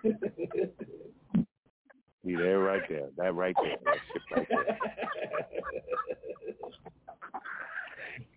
baby. 0.04 0.18
See 2.26 2.36
there, 2.36 2.60
right 2.60 2.82
there. 2.90 3.10
That 3.18 3.34
right 3.36 3.56
there. 3.64 3.78
That 3.86 3.98
shit 4.14 4.22
right 4.38 4.48
there. 4.50 4.78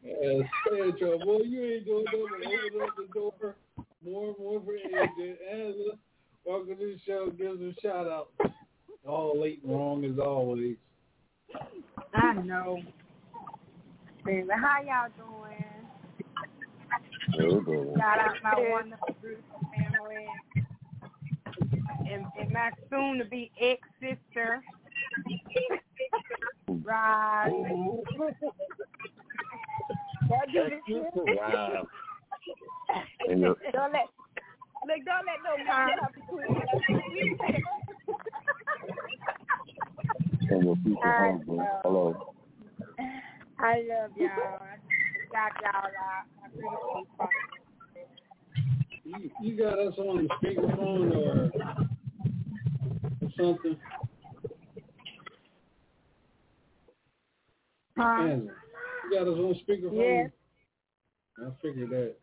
Uh, 0.05 0.43
Sandra, 0.69 1.19
boy, 1.19 1.39
you 1.45 1.65
ain't 1.65 1.85
doing 1.87 2.05
nothing. 2.05 2.59
Open 2.67 2.83
up 2.83 2.97
the 2.97 3.07
door 3.13 3.57
more 4.05 4.29
and 4.29 4.39
more 4.39 4.61
for 4.61 4.73
AJ. 4.73 5.37
Angela, 5.53 5.95
welcome 6.45 6.77
to 6.77 6.87
the 6.87 6.99
show. 7.07 7.31
Give 7.31 7.53
us 7.53 7.59
a 7.77 7.81
shout 7.81 8.07
out. 8.07 8.31
All 9.07 9.41
late 9.41 9.63
and 9.63 9.73
wrong 9.73 10.05
as 10.05 10.19
always. 10.19 10.77
I 12.15 12.35
know. 12.35 12.83
Baby, 14.25 14.49
how 14.55 14.83
y'all 14.83 15.09
doing? 15.17 15.65
Shout 17.97 18.19
out 18.19 18.35
my 18.43 18.71
wonderful, 18.71 19.17
beautiful 19.23 19.61
family. 19.75 20.27
And, 22.11 22.27
and 22.39 22.51
my 22.53 22.71
soon 22.91 23.19
to 23.19 23.25
be 23.25 23.51
ex 23.61 23.81
sister. 24.01 24.63
Right. 26.69 27.51
Wow. 30.29 31.87
And 33.29 33.41
your, 33.41 33.55
Don't 33.73 33.93
let 33.93 34.09
look. 34.87 35.05
Don't 35.05 35.27
let 35.27 35.41
no 35.45 35.57
man 35.65 35.91
come 36.01 36.13
between 36.15 36.51
us. 36.57 36.69
and 40.51 40.65
your 40.65 40.77
future 40.83 40.99
I 41.05 41.33
husband. 41.33 41.57
know. 41.57 41.81
Hello. 41.85 42.07
I 43.59 43.85
love 43.89 44.11
y'all. 44.17 44.29
I 44.59 44.77
got 45.31 45.53
y'all 45.63 45.75
out. 45.77 46.27
I 46.43 46.47
appreciate 46.47 47.09
y'all. 47.19 47.29
You, 49.05 49.31
you 49.41 49.57
got 49.57 49.79
us 49.79 49.95
on 49.99 50.17
the 50.17 50.29
speakerphone 50.43 51.09
or, 51.17 51.51
or 53.21 53.31
something? 53.37 53.77
Huh? 57.97 58.23
Angela, 58.23 58.53
you 59.11 59.19
got 59.19 59.29
us 59.29 59.39
on 59.39 59.55
speakerphone? 59.67 60.25
Yes. 60.25 60.31
I 61.39 61.51
figured 61.63 61.91
that. 61.91 62.15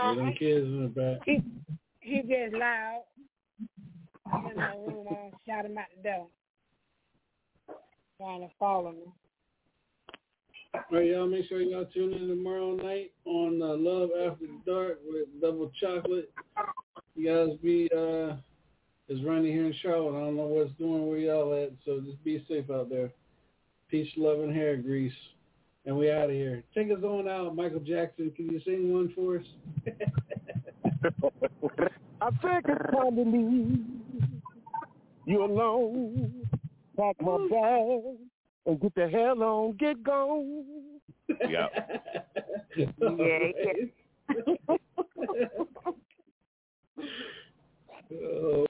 Uh, 0.00 0.14
them 0.14 0.34
kids 0.38 0.66
in 0.66 0.82
the 0.82 0.88
back. 0.88 1.20
he, 1.26 1.42
he 2.00 2.22
just 2.22 2.54
loud. 2.54 3.02
In 4.50 4.56
my 4.56 4.72
room 4.72 5.06
on 5.08 5.32
shot 5.46 5.66
him 5.66 5.76
out 5.76 5.84
the 5.96 6.02
door. 6.02 6.26
Trying 8.18 8.40
to 8.40 8.48
follow 8.58 8.92
me. 8.92 9.12
All 10.74 10.80
right, 10.90 11.06
y'all 11.06 11.28
make 11.28 11.46
sure 11.48 11.60
y'all 11.60 11.84
tune 11.92 12.14
in 12.14 12.28
tomorrow 12.28 12.74
night 12.74 13.12
on 13.26 13.60
uh, 13.60 13.76
Love 13.76 14.08
After 14.24 14.46
Dark 14.64 15.00
with 15.06 15.26
Double 15.42 15.70
Chocolate. 15.78 16.32
You 17.14 17.28
guys 17.28 17.58
be 17.62 17.90
uh 17.94 18.36
is 19.08 19.22
running 19.24 19.52
here 19.52 19.66
in 19.66 19.74
Charlotte. 19.82 20.16
I 20.16 20.20
don't 20.20 20.36
know 20.36 20.44
what's 20.44 20.72
doing 20.78 21.06
where 21.06 21.18
y'all 21.18 21.52
at, 21.62 21.72
so 21.84 22.00
just 22.00 22.24
be 22.24 22.42
safe 22.48 22.70
out 22.70 22.88
there. 22.88 23.12
Peace, 23.92 24.08
love, 24.16 24.40
and 24.40 24.56
hair 24.56 24.78
grease. 24.78 25.12
And 25.84 25.94
we 25.98 26.10
out 26.10 26.24
of 26.24 26.30
here. 26.30 26.64
Take 26.74 26.90
us 26.90 27.02
on 27.04 27.28
out, 27.28 27.54
Michael 27.54 27.80
Jackson. 27.80 28.32
Can 28.34 28.50
you 28.50 28.58
sing 28.64 28.90
one 28.90 29.12
for 29.14 29.36
us? 29.36 29.44
I 32.22 32.30
think 32.30 32.64
it's 32.68 32.90
time 32.90 33.16
to 33.16 33.22
leave 33.22 33.84
you 35.26 35.44
alone. 35.44 36.32
Pack 36.96 37.20
my 37.20 37.36
bag 37.50 38.00
and 38.64 38.80
get 38.80 38.94
the 38.94 39.08
hell 39.10 39.42
on, 39.42 39.76
get 39.76 40.02
gone. 40.02 40.64
Yeah. 41.28 41.66
yeah, 42.78 42.86
oh 48.10 48.66